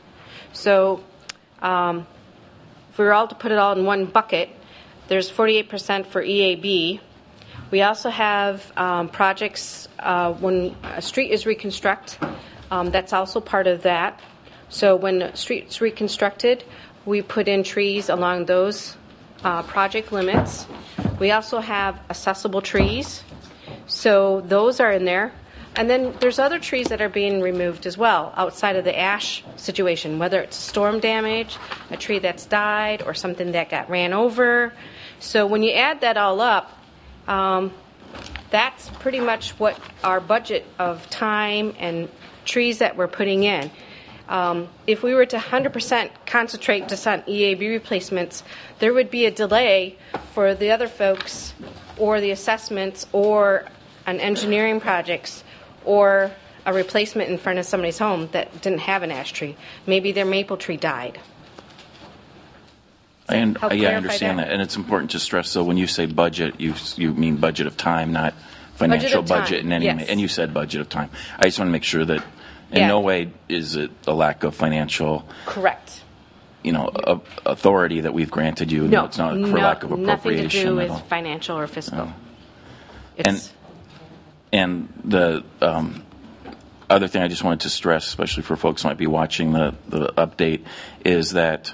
So, 0.53 1.03
um, 1.61 2.05
if 2.91 2.97
we 2.97 3.05
were 3.05 3.13
all 3.13 3.27
to 3.27 3.35
put 3.35 3.51
it 3.51 3.57
all 3.57 3.71
in 3.73 3.85
one 3.85 4.05
bucket, 4.05 4.49
there's 5.07 5.31
48% 5.31 6.07
for 6.07 6.21
EAB. 6.21 6.99
We 7.71 7.81
also 7.81 8.09
have 8.09 8.71
um, 8.77 9.09
projects 9.09 9.87
uh, 9.97 10.33
when 10.33 10.75
a 10.83 11.01
street 11.01 11.31
is 11.31 11.45
reconstructed, 11.45 12.19
Um, 12.71 12.89
that's 12.89 13.11
also 13.11 13.41
part 13.41 13.67
of 13.67 13.83
that. 13.83 14.19
So 14.69 14.95
when 14.95 15.21
a 15.21 15.35
street's 15.35 15.81
reconstructed, 15.81 16.63
we 17.05 17.21
put 17.21 17.49
in 17.49 17.63
trees 17.63 18.07
along 18.07 18.45
those 18.45 18.95
uh, 19.43 19.63
project 19.63 20.13
limits. 20.13 20.65
We 21.19 21.31
also 21.31 21.59
have 21.59 21.99
accessible 22.09 22.61
trees. 22.61 23.23
So 23.87 24.39
those 24.47 24.79
are 24.79 24.91
in 24.95 25.03
there. 25.03 25.33
And 25.75 25.89
then 25.89 26.15
there's 26.19 26.39
other 26.39 26.59
trees 26.59 26.87
that 26.87 27.01
are 27.01 27.09
being 27.09 27.41
removed 27.41 27.85
as 27.85 27.97
well 27.97 28.31
outside 28.35 28.75
of 28.77 28.83
the 28.83 28.97
ash 28.97 29.43
situation, 29.55 30.19
whether 30.19 30.39
it's 30.39 30.55
storm 30.55 30.99
damage, 30.99 31.57
a 31.89 31.97
tree 31.97 32.19
that's 32.19 32.45
died, 32.45 33.03
or 33.03 33.13
something 33.13 33.51
that 33.51 33.69
got 33.69 33.89
ran 33.89 34.13
over. 34.13 34.71
So 35.19 35.45
when 35.45 35.63
you 35.63 35.71
add 35.71 36.01
that 36.01 36.15
all 36.15 36.39
up, 36.39 36.71
um, 37.31 37.71
that's 38.49 38.89
pretty 38.89 39.21
much 39.21 39.51
what 39.51 39.79
our 40.03 40.19
budget 40.19 40.65
of 40.77 41.09
time 41.09 41.73
and 41.79 42.09
trees 42.43 42.79
that 42.79 42.97
we're 42.97 43.07
putting 43.07 43.43
in. 43.43 43.71
Um, 44.27 44.67
if 44.85 45.01
we 45.01 45.13
were 45.13 45.25
to 45.25 45.37
100% 45.37 46.09
concentrate 46.25 46.89
just 46.89 47.07
on 47.07 47.21
EAB 47.21 47.61
replacements, 47.69 48.43
there 48.79 48.93
would 48.93 49.09
be 49.09 49.25
a 49.25 49.31
delay 49.31 49.97
for 50.33 50.53
the 50.53 50.71
other 50.71 50.89
folks 50.89 51.53
or 51.97 52.19
the 52.19 52.31
assessments 52.31 53.07
or 53.13 53.65
on 54.05 54.19
engineering 54.19 54.81
projects 54.81 55.43
or 55.85 56.31
a 56.65 56.73
replacement 56.73 57.29
in 57.29 57.37
front 57.37 57.59
of 57.59 57.65
somebody's 57.65 57.97
home 57.97 58.27
that 58.33 58.61
didn't 58.61 58.79
have 58.79 59.03
an 59.03 59.11
ash 59.11 59.31
tree. 59.31 59.55
Maybe 59.87 60.11
their 60.11 60.25
maple 60.25 60.57
tree 60.57 60.77
died. 60.77 61.17
I 63.31 63.41
un- 63.41 63.57
yeah, 63.77 63.89
I 63.89 63.93
understand 63.95 64.39
that? 64.39 64.49
and 64.49 64.61
it's 64.61 64.75
important 64.75 65.11
to 65.11 65.19
stress. 65.19 65.49
So 65.49 65.63
when 65.63 65.77
you 65.77 65.87
say 65.87 66.05
budget, 66.05 66.59
you 66.59 66.73
you 66.95 67.13
mean 67.13 67.37
budget 67.37 67.67
of 67.67 67.77
time, 67.77 68.11
not 68.11 68.33
financial 68.75 69.23
time, 69.23 69.41
budget 69.43 69.59
in 69.65 69.71
any. 69.71 69.85
yes. 69.85 70.07
And 70.09 70.19
you 70.19 70.27
said 70.27 70.53
budget 70.53 70.81
of 70.81 70.89
time. 70.89 71.09
I 71.39 71.43
just 71.45 71.59
want 71.59 71.67
to 71.69 71.71
make 71.71 71.83
sure 71.83 72.03
that 72.05 72.23
in 72.71 72.79
Yeah. 72.79 72.87
no 72.87 72.99
way 73.01 73.31
is 73.49 73.75
it 73.75 73.91
a 74.07 74.13
lack 74.13 74.43
of 74.43 74.55
financial, 74.55 75.27
Correct. 75.45 76.01
you 76.63 76.71
know, 76.71 76.89
a, 76.93 77.19
authority 77.45 78.01
that 78.01 78.13
we've 78.13 78.31
granted 78.31 78.71
you. 78.71 78.87
No, 78.87 79.05
it's 79.05 79.17
not 79.17 79.33
for 79.33 79.37
no- 79.39 79.47
lack 79.55 79.83
of 79.83 79.91
appropriation. 79.91 80.05
nothing 80.05 80.49
to 80.49 80.65
do 80.65 80.75
with 80.75 81.01
financial 81.07 81.57
or 81.57 81.67
fiscal. 81.67 81.99
Oh. 81.99 82.13
It's, 83.17 83.27
And- 83.27 83.49
And 84.53 84.93
the 85.05 85.43
um, 85.61 86.03
other 86.89 87.07
thing 87.07 87.21
I 87.21 87.27
just 87.29 87.43
wanted 87.43 87.61
to 87.61 87.69
stress, 87.69 88.05
especially 88.07 88.43
for 88.43 88.55
folks 88.57 88.81
who 88.83 88.89
might 88.89 88.97
be 88.97 89.07
watching 89.07 89.53
the, 89.53 89.75
the 89.87 90.07
update, 90.17 90.61
is 91.05 91.31
that 91.31 91.73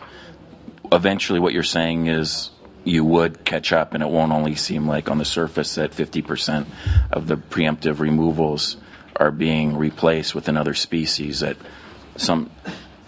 eventually 0.92 1.40
what 1.40 1.54
you're 1.54 1.64
saying 1.64 2.08
is 2.08 2.50
you 2.84 3.04
would 3.04 3.44
catch 3.44 3.74
up, 3.74 3.94
and 3.94 4.02
it 4.02 4.10
won't 4.10 4.32
only 4.32 4.56
seem 4.56 4.88
like 4.88 5.10
on 5.10 5.18
the 5.18 5.26
surface 5.26 5.76
that 5.76 5.92
50% 5.92 6.66
of 7.12 7.28
the 7.28 7.36
preemptive 7.36 8.00
removals 8.00 8.78
are 9.16 9.32
being 9.32 9.76
replaced 9.78 10.34
with 10.36 10.48
another 10.48 10.74
species. 10.74 11.42
That 11.42 11.58
some 12.16 12.50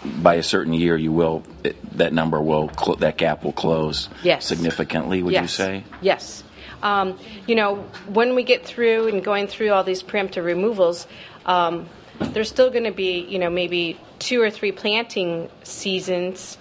by 0.03 0.35
a 0.35 0.43
certain 0.43 0.73
year, 0.73 0.97
you 0.97 1.11
will 1.11 1.43
it, 1.63 1.97
that 1.97 2.13
number 2.13 2.41
will 2.41 2.69
cl- 2.77 2.97
that 2.97 3.17
gap 3.17 3.43
will 3.43 3.53
close 3.53 4.09
Yes. 4.23 4.45
significantly. 4.45 5.23
Would 5.23 5.33
yes. 5.33 5.41
you 5.43 5.47
say? 5.47 5.83
Yes. 6.01 6.43
Um, 6.81 7.19
you 7.45 7.55
know, 7.55 7.75
when 8.07 8.35
we 8.35 8.43
get 8.43 8.65
through 8.65 9.09
and 9.09 9.23
going 9.23 9.47
through 9.47 9.71
all 9.71 9.83
these 9.83 10.01
preemptive 10.01 10.45
removals, 10.45 11.07
um, 11.45 11.87
there's 12.19 12.47
still 12.49 12.69
going 12.69 12.85
to 12.85 12.91
be, 12.91 13.19
you 13.19 13.37
know, 13.39 13.49
maybe 13.49 13.99
two 14.19 14.41
or 14.41 14.49
three 14.49 14.71
planting 14.71 15.49
seasons 15.63 16.57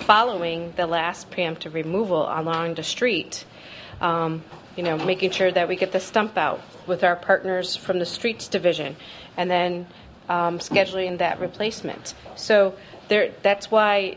following 0.00 0.72
the 0.76 0.86
last 0.86 1.30
preemptive 1.30 1.74
removal 1.74 2.22
along 2.22 2.74
the 2.74 2.82
street. 2.82 3.44
Um, 4.00 4.42
you 4.76 4.82
know, 4.82 4.96
making 4.96 5.30
sure 5.30 5.52
that 5.52 5.68
we 5.68 5.76
get 5.76 5.92
the 5.92 6.00
stump 6.00 6.36
out 6.36 6.60
with 6.86 7.04
our 7.04 7.14
partners 7.14 7.76
from 7.76 7.98
the 7.98 8.06
streets 8.06 8.48
division, 8.48 8.96
and 9.36 9.50
then 9.50 9.86
um, 10.28 10.58
scheduling 10.58 11.18
that 11.18 11.40
replacement. 11.40 12.14
So 12.36 12.74
there, 13.08 13.32
that's 13.42 13.70
why, 13.70 14.16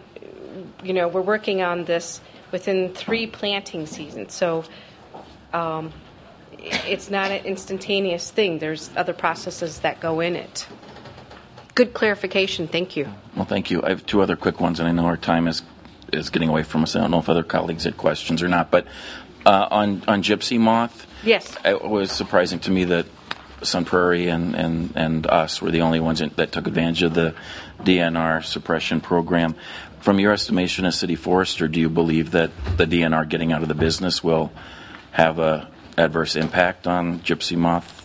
you 0.84 0.94
know, 0.94 1.08
we're 1.08 1.22
working 1.22 1.62
on 1.62 1.84
this 1.84 2.22
within 2.52 2.94
three 2.94 3.28
planting 3.28 3.86
seasons. 3.86 4.34
So 4.34 4.64
um, 5.54 5.92
it's 6.58 7.12
not 7.12 7.32
an 7.32 7.46
instantaneous 7.46 8.32
thing. 8.32 8.60
There's 8.60 8.90
other 8.96 9.14
processes 9.14 9.80
that 9.80 10.00
go 10.00 10.22
in 10.22 10.36
it. 10.36 10.68
Good 11.76 11.94
clarification. 11.94 12.68
Thank 12.68 12.96
you. 12.96 13.08
Well, 13.36 13.46
thank 13.46 13.70
you. 13.70 13.84
I 13.84 13.90
have 13.90 14.06
two 14.06 14.22
other 14.22 14.36
quick 14.38 14.62
ones, 14.62 14.80
and 14.80 14.88
I 14.88 14.92
know 14.94 15.06
our 15.06 15.18
time 15.18 15.48
is 15.48 15.62
is 16.14 16.30
getting 16.30 16.48
away 16.50 16.64
from 16.64 16.84
us. 16.84 16.96
I 16.96 17.02
don't 17.02 17.12
know 17.12 17.20
if 17.20 17.28
other 17.30 17.44
colleagues 17.44 17.84
had 17.84 17.98
questions 17.98 18.42
or 18.42 18.48
not, 18.48 18.72
but 18.72 18.88
uh, 19.46 19.68
on 19.70 20.02
on 20.08 20.24
gypsy 20.24 20.58
moth, 20.60 21.06
Yes. 21.24 21.56
it 21.66 21.84
was 21.84 22.12
surprising 22.12 22.60
to 22.60 22.72
me 22.72 22.86
that 22.86 23.06
Sun 23.62 23.86
Prairie 23.86 24.30
and, 24.30 24.56
and, 24.56 24.94
and 24.96 25.28
us 25.28 25.62
were 25.62 25.72
the 25.72 25.82
only 25.82 26.00
ones 26.00 26.20
that 26.20 26.52
took 26.52 26.68
advantage 26.68 27.04
of 27.04 27.14
the 27.14 27.34
DNR 27.82 28.44
suppression 28.44 29.02
program. 29.02 29.56
From 30.02 30.20
your 30.20 30.34
estimation 30.34 30.86
as 30.86 30.98
city 31.00 31.16
forester, 31.16 31.68
do 31.68 31.80
you 31.80 31.90
believe 31.90 32.32
that 32.32 32.52
the 32.78 32.86
DNR 32.86 33.28
getting 33.28 33.52
out 33.52 33.64
of 33.64 33.68
the 33.68 33.74
business 33.76 34.24
will 34.24 34.52
have 35.12 35.40
a 35.40 35.68
adverse 35.98 36.36
impact 36.36 36.86
on 36.88 37.20
gypsy 37.22 37.58
moth 37.58 38.04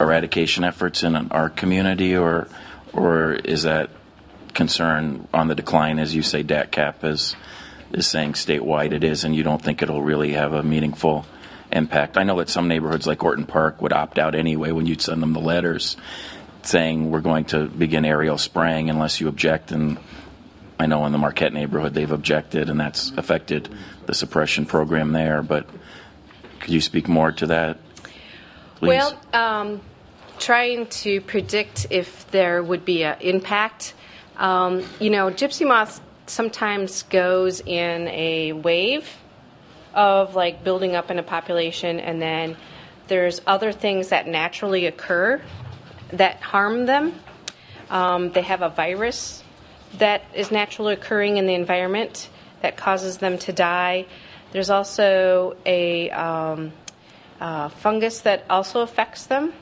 eradication 0.00 0.64
efforts 0.64 1.04
in 1.04 1.14
our 1.30 1.48
community, 1.48 2.16
or 2.16 2.48
or 2.92 3.32
is 3.32 3.62
that 3.62 3.90
concern 4.54 5.26
on 5.32 5.48
the 5.48 5.54
decline, 5.54 5.98
as 5.98 6.14
you 6.14 6.22
say, 6.22 6.42
DATCAP 6.42 7.04
is 7.04 7.36
is 7.92 8.06
saying 8.06 8.32
statewide 8.32 8.92
it 8.92 9.04
is, 9.04 9.24
and 9.24 9.36
you 9.36 9.42
don't 9.42 9.60
think 9.60 9.82
it'll 9.82 10.02
really 10.02 10.32
have 10.32 10.54
a 10.54 10.62
meaningful 10.62 11.26
impact. 11.70 12.16
I 12.16 12.22
know 12.22 12.38
that 12.38 12.48
some 12.48 12.68
neighborhoods 12.68 13.06
like 13.06 13.22
Orton 13.22 13.46
Park 13.46 13.82
would 13.82 13.92
opt 13.92 14.18
out 14.18 14.34
anyway 14.34 14.70
when 14.70 14.86
you'd 14.86 15.02
send 15.02 15.22
them 15.22 15.32
the 15.32 15.40
letters 15.40 15.96
saying 16.62 17.10
we're 17.10 17.20
going 17.20 17.44
to 17.46 17.66
begin 17.66 18.04
aerial 18.04 18.38
spraying 18.38 18.88
unless 18.88 19.20
you 19.20 19.28
object. 19.28 19.72
And 19.72 19.98
I 20.78 20.86
know 20.86 21.04
in 21.06 21.12
the 21.12 21.18
Marquette 21.18 21.52
neighborhood 21.52 21.94
they've 21.94 22.10
objected, 22.10 22.68
and 22.68 22.78
that's 22.78 23.10
affected 23.12 23.68
the 24.06 24.14
suppression 24.14 24.64
program 24.64 25.12
there. 25.12 25.42
But 25.42 25.66
could 26.60 26.70
you 26.70 26.80
speak 26.80 27.08
more 27.08 27.32
to 27.32 27.46
that? 27.46 27.78
Please? 28.76 28.88
Well, 28.88 29.20
um, 29.32 29.80
trying 30.42 30.86
to 30.86 31.20
predict 31.20 31.86
if 31.90 32.28
there 32.32 32.60
would 32.64 32.84
be 32.84 33.04
an 33.04 33.16
impact. 33.20 33.94
Um, 34.36 34.82
you 34.98 35.08
know, 35.08 35.30
gypsy 35.30 35.64
moth 35.64 36.00
sometimes 36.26 37.04
goes 37.04 37.60
in 37.60 38.08
a 38.08 38.52
wave 38.52 39.08
of 39.94 40.34
like 40.34 40.64
building 40.64 40.96
up 40.96 41.12
in 41.12 41.20
a 41.20 41.22
population, 41.22 42.00
and 42.00 42.20
then 42.20 42.56
there's 43.06 43.40
other 43.46 43.70
things 43.70 44.08
that 44.08 44.26
naturally 44.26 44.86
occur 44.86 45.40
that 46.12 46.40
harm 46.40 46.86
them. 46.86 47.14
Um, 47.88 48.32
they 48.32 48.42
have 48.42 48.62
a 48.62 48.68
virus 48.68 49.44
that 49.98 50.24
is 50.34 50.50
naturally 50.50 50.94
occurring 50.94 51.36
in 51.36 51.46
the 51.46 51.54
environment 51.54 52.28
that 52.62 52.76
causes 52.76 53.18
them 53.18 53.38
to 53.38 53.52
die. 53.52 54.06
There's 54.50 54.70
also 54.70 55.56
a 55.64 56.10
um, 56.10 56.72
uh, 57.40 57.68
fungus 57.68 58.22
that 58.22 58.44
also 58.50 58.80
affects 58.80 59.26
them. 59.26 59.52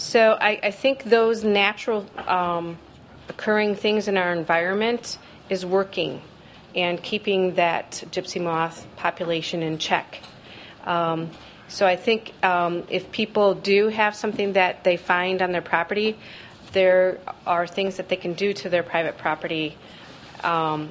So 0.00 0.38
I, 0.40 0.58
I 0.62 0.70
think 0.70 1.04
those 1.04 1.44
natural 1.44 2.06
um, 2.26 2.78
occurring 3.28 3.76
things 3.76 4.08
in 4.08 4.16
our 4.16 4.32
environment 4.32 5.18
is 5.50 5.66
working 5.66 6.22
and 6.74 7.02
keeping 7.02 7.56
that 7.56 8.02
gypsy 8.10 8.42
moth 8.42 8.86
population 8.96 9.62
in 9.62 9.76
check. 9.76 10.22
Um, 10.86 11.30
so 11.68 11.86
I 11.86 11.96
think 11.96 12.32
um, 12.42 12.84
if 12.88 13.12
people 13.12 13.54
do 13.54 13.88
have 13.88 14.16
something 14.16 14.54
that 14.54 14.84
they 14.84 14.96
find 14.96 15.42
on 15.42 15.52
their 15.52 15.60
property, 15.60 16.16
there 16.72 17.18
are 17.46 17.66
things 17.66 17.98
that 17.98 18.08
they 18.08 18.16
can 18.16 18.32
do 18.32 18.54
to 18.54 18.70
their 18.70 18.82
private 18.82 19.18
property 19.18 19.76
um, 20.42 20.88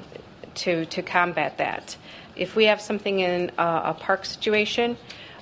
to 0.54 0.86
to 0.86 1.02
combat 1.02 1.58
that. 1.58 1.98
If 2.36 2.56
we 2.56 2.66
have 2.66 2.80
something 2.80 3.20
in 3.22 3.52
a, 3.58 3.82
a 3.86 3.94
park 4.00 4.24
situation, 4.26 4.98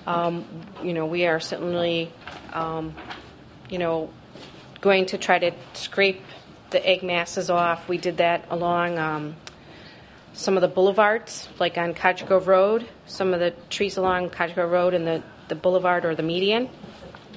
um, 0.07 0.45
you 0.81 0.93
know, 0.93 1.05
we 1.05 1.25
are 1.25 1.41
certainly, 1.41 2.13
um, 2.53 2.95
you 3.69 3.77
know, 3.77 4.09
going 4.81 5.07
to 5.07 5.17
try 5.17 5.39
to 5.39 5.51
scrape 5.73 6.21
the 6.69 6.85
egg 6.85 7.03
masses 7.03 7.49
off. 7.49 7.87
We 7.87 7.97
did 7.97 8.17
that 8.17 8.45
along 8.49 8.99
um, 8.99 9.35
some 10.33 10.55
of 10.55 10.61
the 10.61 10.67
boulevards, 10.67 11.47
like 11.59 11.77
on 11.77 11.93
Grove 11.93 12.47
Road, 12.47 12.87
some 13.05 13.33
of 13.33 13.39
the 13.39 13.51
trees 13.69 13.97
along 13.97 14.29
Grove 14.29 14.71
Road 14.71 14.93
and 14.93 15.07
the, 15.07 15.23
the 15.47 15.55
boulevard 15.55 16.05
or 16.05 16.15
the 16.15 16.23
median, 16.23 16.69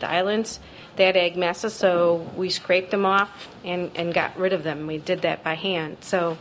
the 0.01 0.11
islands, 0.11 0.61
they 0.97 1.07
had 1.07 1.17
egg 1.17 1.37
masses, 1.37 1.73
so 1.73 2.29
we 2.37 2.51
scraped 2.51 2.91
them 2.91 3.07
off 3.07 3.49
and, 3.65 3.91
and 3.95 4.13
got 4.13 4.37
rid 4.39 4.53
of 4.53 4.63
them. 4.63 4.87
We 4.87 4.99
did 4.99 5.23
that 5.23 5.43
by 5.43 5.55
hand. 5.55 5.99
So, 6.01 6.37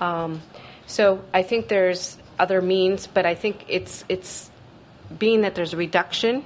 um, 0.00 0.42
so 0.86 1.24
I 1.34 1.42
think 1.42 1.68
there's 1.68 2.16
other 2.38 2.60
means, 2.60 3.06
but 3.06 3.26
I 3.26 3.34
think 3.34 3.64
it's 3.68 4.04
it's 4.08 4.50
being 5.18 5.40
that 5.40 5.54
there's 5.54 5.72
a 5.72 5.76
reduction. 5.76 6.44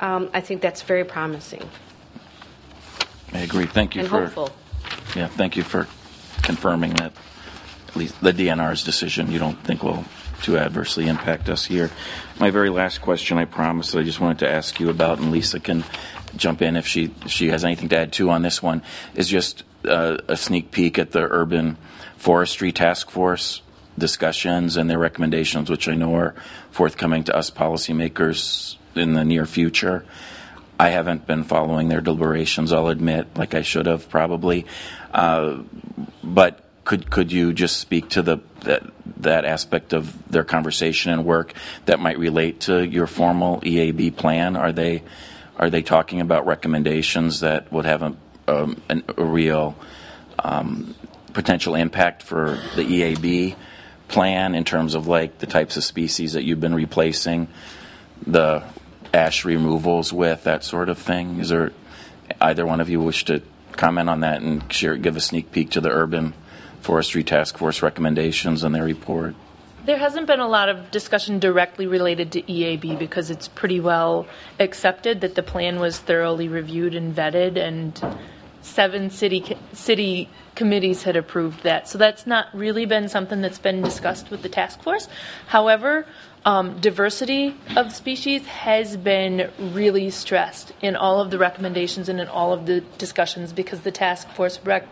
Um, 0.00 0.30
I 0.32 0.40
think 0.40 0.62
that's 0.62 0.82
very 0.82 1.04
promising 1.04 1.68
I 3.32 3.38
agree. 3.40 3.66
Thank 3.66 3.94
you 3.94 4.00
and 4.00 4.10
for 4.10 4.24
hopeful. 4.24 4.50
yeah. 5.14 5.28
Thank 5.28 5.56
you 5.56 5.62
for 5.62 5.86
confirming 6.42 6.94
that 6.94 7.12
at 7.88 7.96
least 7.96 8.20
the 8.20 8.32
DNR's 8.32 8.84
decision 8.84 9.30
you 9.30 9.38
don't 9.38 9.58
think 9.64 9.82
will 9.82 10.04
too 10.42 10.58
adversely 10.58 11.06
impact 11.06 11.48
us 11.48 11.64
here. 11.64 11.90
My 12.38 12.50
very 12.50 12.70
last 12.70 13.02
question, 13.02 13.38
I 13.38 13.44
promised, 13.44 13.94
I 13.94 14.02
just 14.02 14.20
wanted 14.20 14.40
to 14.40 14.50
ask 14.50 14.80
you 14.80 14.88
about, 14.88 15.18
and 15.18 15.30
Lisa 15.30 15.60
can 15.60 15.84
jump 16.36 16.62
in 16.62 16.76
if 16.76 16.86
she 16.86 17.14
she 17.26 17.48
has 17.48 17.64
anything 17.64 17.88
to 17.90 17.98
add 17.98 18.12
to 18.14 18.30
on 18.30 18.42
this 18.42 18.62
one. 18.62 18.82
Is 19.14 19.28
just 19.28 19.64
uh, 19.84 20.18
a 20.28 20.36
sneak 20.36 20.70
peek 20.70 20.98
at 20.98 21.12
the 21.12 21.22
urban 21.22 21.76
forestry 22.16 22.72
task 22.72 23.10
force 23.10 23.62
discussions 23.98 24.76
and 24.76 24.88
their 24.88 24.98
recommendations, 24.98 25.68
which 25.70 25.88
I 25.88 25.94
know 25.94 26.14
are 26.14 26.34
forthcoming 26.70 27.24
to 27.24 27.36
us 27.36 27.50
policymakers 27.50 28.76
in 28.94 29.14
the 29.14 29.24
near 29.24 29.46
future. 29.46 30.04
I 30.78 30.88
haven't 30.88 31.26
been 31.26 31.44
following 31.44 31.88
their 31.88 32.00
deliberations, 32.00 32.72
I'll 32.72 32.88
admit, 32.88 33.36
like 33.36 33.54
I 33.54 33.62
should 33.62 33.86
have 33.86 34.08
probably. 34.08 34.66
Uh, 35.12 35.58
but 36.24 36.64
could 36.84 37.10
could 37.10 37.30
you 37.30 37.52
just 37.52 37.76
speak 37.76 38.08
to 38.10 38.22
the 38.22 38.38
that, 38.62 38.82
that 39.18 39.44
aspect 39.44 39.92
of 39.92 40.30
their 40.30 40.44
conversation 40.44 41.12
and 41.12 41.24
work 41.24 41.52
that 41.84 42.00
might 42.00 42.18
relate 42.18 42.60
to 42.60 42.82
your 42.82 43.06
formal 43.06 43.60
EAB 43.60 44.16
plan? 44.16 44.56
Are 44.56 44.72
they 44.72 45.02
are 45.58 45.68
they 45.68 45.82
talking 45.82 46.20
about 46.20 46.46
recommendations 46.46 47.40
that 47.40 47.70
would 47.70 47.84
have 47.84 48.02
a, 48.02 48.16
um, 48.48 48.80
a 48.88 49.22
real 49.22 49.76
um, 50.38 50.94
potential 51.34 51.74
impact 51.74 52.22
for 52.22 52.58
the 52.76 52.82
EAB 52.82 53.54
plan 54.08 54.54
in 54.54 54.64
terms 54.64 54.94
of 54.94 55.06
like 55.06 55.38
the 55.38 55.46
types 55.46 55.76
of 55.76 55.84
species 55.84 56.32
that 56.32 56.44
you've 56.44 56.60
been 56.60 56.74
replacing 56.74 57.46
the 58.26 58.62
ash 59.12 59.44
removals 59.44 60.12
with, 60.12 60.44
that 60.44 60.64
sort 60.64 60.88
of 60.88 60.98
thing? 60.98 61.40
Is 61.40 61.48
there 61.48 61.72
either 62.40 62.66
one 62.66 62.80
of 62.80 62.88
you 62.88 63.00
wish 63.00 63.24
to 63.26 63.42
comment 63.72 64.08
on 64.08 64.20
that 64.20 64.42
and 64.42 64.72
share, 64.72 64.96
give 64.96 65.16
a 65.16 65.20
sneak 65.20 65.52
peek 65.52 65.70
to 65.70 65.80
the 65.80 65.90
urban 65.90 66.34
forestry 66.80 67.24
task 67.24 67.58
force 67.58 67.82
recommendations 67.82 68.64
and 68.64 68.74
their 68.74 68.84
report? 68.84 69.34
There 69.84 69.98
hasn't 69.98 70.26
been 70.26 70.40
a 70.40 70.48
lot 70.48 70.68
of 70.68 70.90
discussion 70.90 71.38
directly 71.38 71.86
related 71.86 72.32
to 72.32 72.42
EAB 72.42 72.98
because 72.98 73.30
it's 73.30 73.48
pretty 73.48 73.80
well 73.80 74.26
accepted 74.58 75.22
that 75.22 75.34
the 75.34 75.42
plan 75.42 75.80
was 75.80 75.98
thoroughly 75.98 76.48
reviewed 76.48 76.94
and 76.94 77.16
vetted, 77.16 77.56
and 77.56 77.98
seven 78.60 79.08
city 79.08 79.56
city 79.72 80.28
committees 80.54 81.02
had 81.04 81.16
approved 81.16 81.62
that. 81.62 81.88
So 81.88 81.96
that's 81.96 82.26
not 82.26 82.46
really 82.52 82.84
been 82.84 83.08
something 83.08 83.40
that's 83.40 83.58
been 83.58 83.80
discussed 83.82 84.30
with 84.30 84.42
the 84.42 84.50
task 84.50 84.82
force. 84.82 85.08
However, 85.46 86.06
um, 86.44 86.80
diversity 86.80 87.54
of 87.76 87.92
species 87.92 88.46
has 88.46 88.96
been 88.96 89.50
really 89.58 90.10
stressed 90.10 90.72
in 90.80 90.96
all 90.96 91.20
of 91.20 91.30
the 91.30 91.38
recommendations 91.38 92.08
and 92.08 92.20
in 92.20 92.28
all 92.28 92.52
of 92.52 92.66
the 92.66 92.80
discussions 92.98 93.52
because 93.52 93.80
the 93.80 93.90
task 93.90 94.28
force 94.30 94.58
rec- 94.64 94.88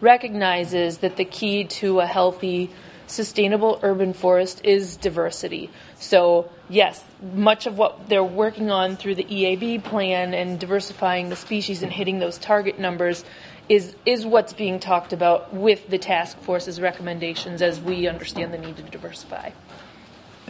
recognizes 0.00 0.98
that 0.98 1.16
the 1.16 1.24
key 1.24 1.64
to 1.64 2.00
a 2.00 2.06
healthy 2.06 2.70
sustainable 3.06 3.80
urban 3.82 4.12
forest 4.12 4.60
is 4.64 4.96
diversity. 4.96 5.70
So, 5.98 6.50
yes, 6.68 7.02
much 7.34 7.66
of 7.66 7.76
what 7.76 8.08
they're 8.08 8.22
working 8.22 8.70
on 8.70 8.96
through 8.96 9.16
the 9.16 9.24
EAB 9.24 9.82
plan 9.82 10.32
and 10.32 10.60
diversifying 10.60 11.28
the 11.28 11.36
species 11.36 11.82
and 11.82 11.92
hitting 11.92 12.18
those 12.18 12.38
target 12.38 12.78
numbers 12.78 13.24
is 13.68 13.94
is 14.04 14.26
what's 14.26 14.52
being 14.52 14.80
talked 14.80 15.12
about 15.12 15.54
with 15.54 15.88
the 15.88 15.98
task 15.98 16.38
force's 16.40 16.80
recommendations 16.80 17.62
as 17.62 17.80
we 17.80 18.06
understand 18.06 18.52
the 18.52 18.58
need 18.58 18.76
to 18.76 18.82
diversify. 18.82 19.50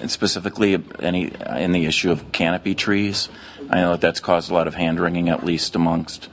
And 0.00 0.10
specifically, 0.10 0.82
any 1.00 1.32
in 1.56 1.72
the 1.72 1.86
issue 1.86 2.10
of 2.10 2.32
canopy 2.32 2.74
trees, 2.74 3.28
I 3.68 3.80
know 3.80 3.92
that 3.92 4.00
that's 4.00 4.20
caused 4.20 4.50
a 4.50 4.54
lot 4.54 4.66
of 4.66 4.74
hand 4.74 4.98
wringing, 4.98 5.28
at 5.28 5.44
least 5.44 5.76
amongst 5.76 6.28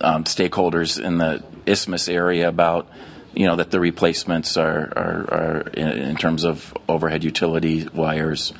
um, 0.00 0.24
stakeholders 0.24 1.02
in 1.02 1.18
the 1.18 1.42
isthmus 1.66 2.08
area 2.08 2.48
about 2.48 2.88
you 3.34 3.46
know 3.46 3.56
that 3.56 3.70
the 3.70 3.80
replacements 3.80 4.56
are 4.56 4.92
are, 4.96 5.34
are 5.34 5.60
in, 5.74 5.88
in, 5.88 6.16
terms 6.16 6.44
of 6.44 6.74
overhead 6.88 7.22
utility 7.22 7.86
wires 7.92 8.52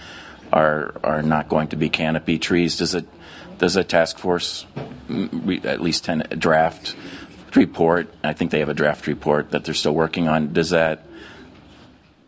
are 0.52 0.94
are 1.02 1.22
not 1.22 1.48
going 1.48 1.68
to 1.68 1.76
be 1.76 1.88
canopy 1.88 2.38
trees. 2.38 2.76
Does 2.76 2.94
it 2.94 3.06
does 3.58 3.76
a 3.76 3.84
task 3.84 4.18
force 4.18 4.66
re, 5.08 5.60
at 5.64 5.80
least 5.80 6.04
ten, 6.04 6.26
draft 6.38 6.94
report? 7.54 8.12
I 8.22 8.32
think 8.32 8.50
they 8.50 8.60
have 8.60 8.68
a 8.68 8.74
draft 8.74 9.06
report 9.06 9.50
that 9.50 9.64
they're 9.64 9.74
still 9.74 9.94
working 9.94 10.28
on. 10.28 10.52
Does 10.52 10.70
that 10.70 11.04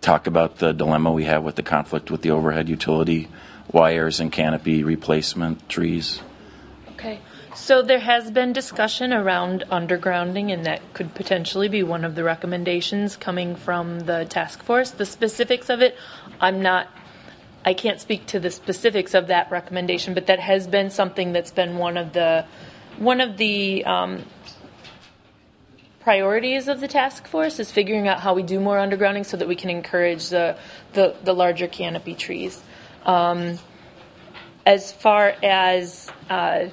talk 0.03 0.27
about 0.27 0.59
the 0.59 0.73
dilemma 0.73 1.11
we 1.11 1.25
have 1.25 1.43
with 1.43 1.57
the 1.57 1.63
conflict 1.63 2.11
with 2.11 2.21
the 2.23 2.31
overhead 2.31 2.69
utility 2.69 3.29
wires 3.71 4.21
and 4.21 4.31
canopy 4.31 4.85
replacement 4.85 5.69
trees? 5.69 6.21
Okay. 6.91 7.21
So 7.55 7.83
there 7.83 7.99
has 7.99 8.31
been 8.31 8.53
discussion 8.53 9.13
around 9.13 9.65
undergrounding, 9.71 10.53
and 10.53 10.65
that 10.67 10.81
could 10.95 11.15
potentially 11.15 11.69
be 11.69 11.83
one 11.83 12.05
of 12.05 12.15
the 12.15 12.25
recommendations 12.25 13.17
coming 13.17 13.57
from 13.57 14.01
the 14.01 14.25
task 14.25 14.63
force. 14.63 14.91
The 14.91 15.07
specifics 15.07 15.69
of 15.69 15.83
it, 15.83 15.97
I'm 16.41 16.63
not. 16.63 16.89
I 17.65 17.75
can't 17.75 18.01
speak 18.01 18.27
to 18.27 18.41
the 18.41 18.51
specifics 18.51 19.15
of 19.15 19.29
that 19.29 19.51
recommendation, 19.51 20.15
but 20.15 20.27
that 20.27 20.41
has 20.41 20.67
been 20.67 20.91
something 20.91 21.33
that's 21.33 21.53
been 21.53 21.77
one 21.77 21.97
of 21.97 22.13
the 22.13 22.47
one 22.97 23.21
of 23.21 23.37
the 23.37 23.85
um, 23.85 24.25
priorities 26.03 26.69
of 26.69 26.81
the 26.81 26.89
task 26.89 27.27
force 27.27 27.59
is 27.59 27.71
figuring 27.71 28.09
out 28.09 28.21
how 28.21 28.35
we 28.35 28.43
do 28.43 28.61
more 28.61 28.77
undergrounding 28.77 29.25
so 29.25 29.37
that 29.37 29.49
we 29.49 29.57
can 29.57 29.71
encourage 29.71 30.29
the 30.29 30.57
the, 30.93 31.15
the 31.23 31.33
larger 31.33 31.69
canopy 31.69 32.15
trees. 32.15 32.61
Um, 33.05 33.59
as 34.65 34.93
far 34.93 35.35
as 35.43 36.11
uh, 36.31 36.67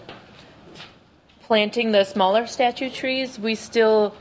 planting 1.41 1.91
the 1.91 2.03
smaller 2.03 2.45
statue 2.45 2.89
trees, 2.89 3.39
we 3.39 3.55
still 3.55 4.15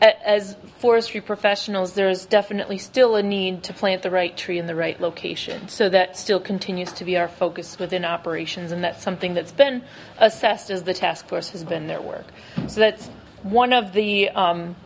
as 0.00 0.56
forestry 0.78 1.20
professionals, 1.20 1.92
there's 1.92 2.24
definitely 2.24 2.78
still 2.78 3.16
a 3.16 3.22
need 3.22 3.62
to 3.64 3.74
plant 3.74 4.02
the 4.02 4.10
right 4.10 4.34
tree 4.34 4.58
in 4.58 4.66
the 4.66 4.74
right 4.74 4.98
location. 4.98 5.68
So 5.68 5.90
that 5.90 6.16
still 6.16 6.40
continues 6.40 6.92
to 6.94 7.04
be 7.04 7.18
our 7.18 7.28
focus 7.28 7.78
within 7.78 8.04
operations, 8.04 8.72
and 8.72 8.82
that's 8.82 9.02
something 9.02 9.34
that's 9.34 9.52
been 9.52 9.82
assessed 10.18 10.70
as 10.70 10.84
the 10.84 10.94
task 10.94 11.28
force 11.28 11.50
has 11.50 11.64
been 11.64 11.86
their 11.86 12.00
work. 12.00 12.24
So 12.66 12.80
that's 12.80 13.10
one 13.42 13.72
of 13.72 13.92
the 13.92 14.28
um, 14.30 14.76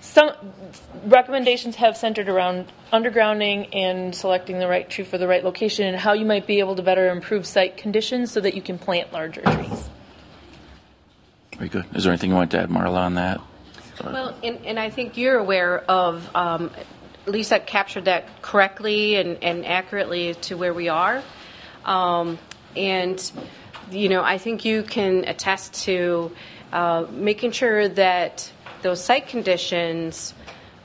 some 0.00 0.30
recommendations 1.04 1.76
have 1.76 1.96
centered 1.96 2.28
around 2.28 2.70
undergrounding 2.92 3.74
and 3.74 4.14
selecting 4.14 4.58
the 4.58 4.68
right 4.68 4.88
tree 4.88 5.04
for 5.04 5.18
the 5.18 5.26
right 5.26 5.44
location, 5.44 5.86
and 5.86 5.96
how 5.96 6.12
you 6.12 6.24
might 6.24 6.46
be 6.46 6.60
able 6.60 6.76
to 6.76 6.82
better 6.82 7.10
improve 7.10 7.46
site 7.46 7.76
conditions 7.76 8.30
so 8.30 8.40
that 8.40 8.54
you 8.54 8.62
can 8.62 8.78
plant 8.78 9.12
larger 9.12 9.40
trees. 9.42 9.88
Very 11.56 11.68
good. 11.68 11.84
Is 11.94 12.04
there 12.04 12.12
anything 12.12 12.30
you 12.30 12.36
want 12.36 12.50
to 12.52 12.60
add, 12.60 12.68
Marla, 12.68 12.98
on 12.98 13.14
that? 13.14 13.40
Well, 14.04 14.36
and, 14.44 14.64
and 14.66 14.78
I 14.78 14.90
think 14.90 15.16
you're 15.16 15.38
aware 15.38 15.78
of, 15.78 16.28
um, 16.36 16.70
Lisa 17.24 17.58
captured 17.58 18.04
that 18.04 18.42
correctly 18.42 19.16
and, 19.16 19.42
and 19.42 19.64
accurately 19.64 20.34
to 20.34 20.54
where 20.56 20.74
we 20.74 20.88
are. 20.88 21.22
Um, 21.84 22.38
and, 22.76 23.32
you 23.90 24.10
know, 24.10 24.22
I 24.22 24.36
think 24.36 24.66
you 24.66 24.82
can 24.82 25.24
attest 25.24 25.84
to 25.84 26.30
uh, 26.76 27.06
making 27.10 27.52
sure 27.52 27.88
that 27.88 28.52
those 28.82 29.02
site 29.02 29.28
conditions 29.28 30.34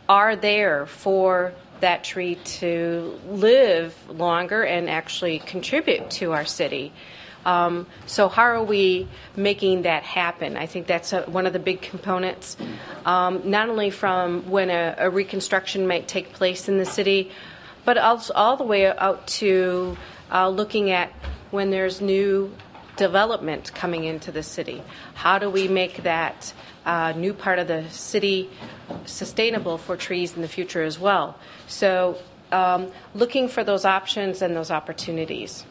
are 0.07 0.37
there 0.37 0.85
for 0.85 1.51
that 1.81 2.05
tree 2.05 2.35
to 2.45 3.19
live 3.27 3.93
longer 4.09 4.63
and 4.63 4.89
actually 4.89 5.39
contribute 5.39 6.09
to 6.09 6.31
our 6.31 6.45
city. 6.45 6.93
Um, 7.43 7.87
so 8.05 8.29
how 8.29 8.43
are 8.43 8.63
we 8.63 9.09
making 9.35 9.81
that 9.81 10.03
happen? 10.03 10.55
I 10.55 10.65
think 10.65 10.87
that's 10.87 11.11
a, 11.11 11.23
one 11.23 11.45
of 11.45 11.51
the 11.51 11.59
big 11.59 11.81
components, 11.81 12.55
um, 13.03 13.49
not 13.49 13.67
only 13.67 13.89
from 13.89 14.49
when 14.49 14.69
a, 14.69 14.95
a 14.97 15.09
reconstruction 15.09 15.87
might 15.87 16.07
take 16.07 16.31
place 16.31 16.69
in 16.69 16.77
the 16.77 16.85
city, 16.85 17.31
but 17.83 17.97
also 17.97 18.33
all 18.33 18.55
the 18.55 18.63
way 18.63 18.85
out 18.85 19.27
to 19.41 19.97
uh, 20.31 20.47
looking 20.47 20.91
at 20.91 21.11
when 21.49 21.69
there's 21.69 21.99
new 21.99 22.49
development 23.01 23.73
coming 23.73 24.03
into 24.03 24.31
the 24.31 24.43
city. 24.43 24.83
How 25.15 25.39
do 25.39 25.49
we 25.49 25.67
make 25.67 26.03
that 26.03 26.53
uh, 26.85 27.13
new 27.17 27.33
part 27.33 27.57
of 27.57 27.67
the 27.67 27.89
city 27.89 28.47
sustainable 29.05 29.79
for 29.79 29.97
trees 29.97 30.35
in 30.35 30.43
the 30.43 30.47
future 30.47 30.83
as 30.83 30.99
well? 30.99 31.35
So, 31.67 32.19
um, 32.51 32.91
looking 33.15 33.47
for 33.47 33.63
those 33.63 33.85
options 33.85 34.43
and 34.43 34.55
those 34.55 34.69
opportunities 34.69 35.65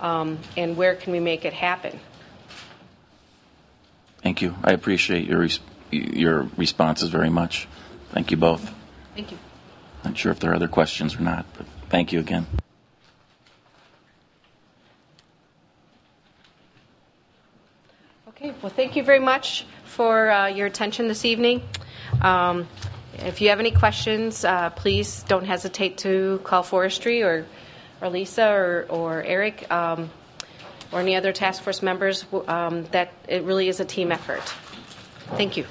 um, 0.00 0.38
and 0.56 0.74
where 0.76 0.94
can 0.94 1.12
we 1.12 1.20
make 1.20 1.44
it 1.44 1.52
happen? 1.52 2.00
Thank 4.22 4.40
you. 4.40 4.54
I 4.64 4.72
appreciate 4.72 5.28
your 5.28 5.40
res- 5.40 5.60
your 5.90 6.48
responses 6.56 7.10
very 7.10 7.28
much. 7.28 7.68
Thank 8.12 8.30
you 8.30 8.38
both. 8.38 8.72
Thank 9.14 9.30
you. 9.30 9.38
Not 10.04 10.16
sure 10.16 10.32
if 10.32 10.38
there 10.40 10.52
are 10.52 10.54
other 10.54 10.68
questions 10.68 11.16
or 11.16 11.20
not, 11.20 11.44
but 11.56 11.66
thank 11.90 12.12
you 12.12 12.20
again. 12.20 12.46
Okay, 18.42 18.54
well, 18.60 18.72
thank 18.74 18.96
you 18.96 19.04
very 19.04 19.20
much 19.20 19.64
for 19.84 20.28
uh, 20.28 20.48
your 20.48 20.66
attention 20.66 21.06
this 21.06 21.24
evening. 21.24 21.62
Um, 22.20 22.66
if 23.14 23.40
you 23.40 23.50
have 23.50 23.60
any 23.60 23.70
questions, 23.70 24.44
uh, 24.44 24.70
please 24.70 25.22
don't 25.28 25.44
hesitate 25.44 25.98
to 25.98 26.40
call 26.42 26.64
Forestry 26.64 27.22
or, 27.22 27.46
or 28.00 28.08
Lisa 28.08 28.48
or, 28.48 28.86
or 28.88 29.22
Eric 29.22 29.70
um, 29.70 30.10
or 30.90 30.98
any 30.98 31.14
other 31.14 31.32
task 31.32 31.62
force 31.62 31.82
members. 31.82 32.26
Um, 32.48 32.82
that 32.86 33.12
it 33.28 33.44
really 33.44 33.68
is 33.68 33.78
a 33.78 33.84
team 33.84 34.10
effort. 34.10 34.42
Thank 35.36 35.56
you. 35.56 35.64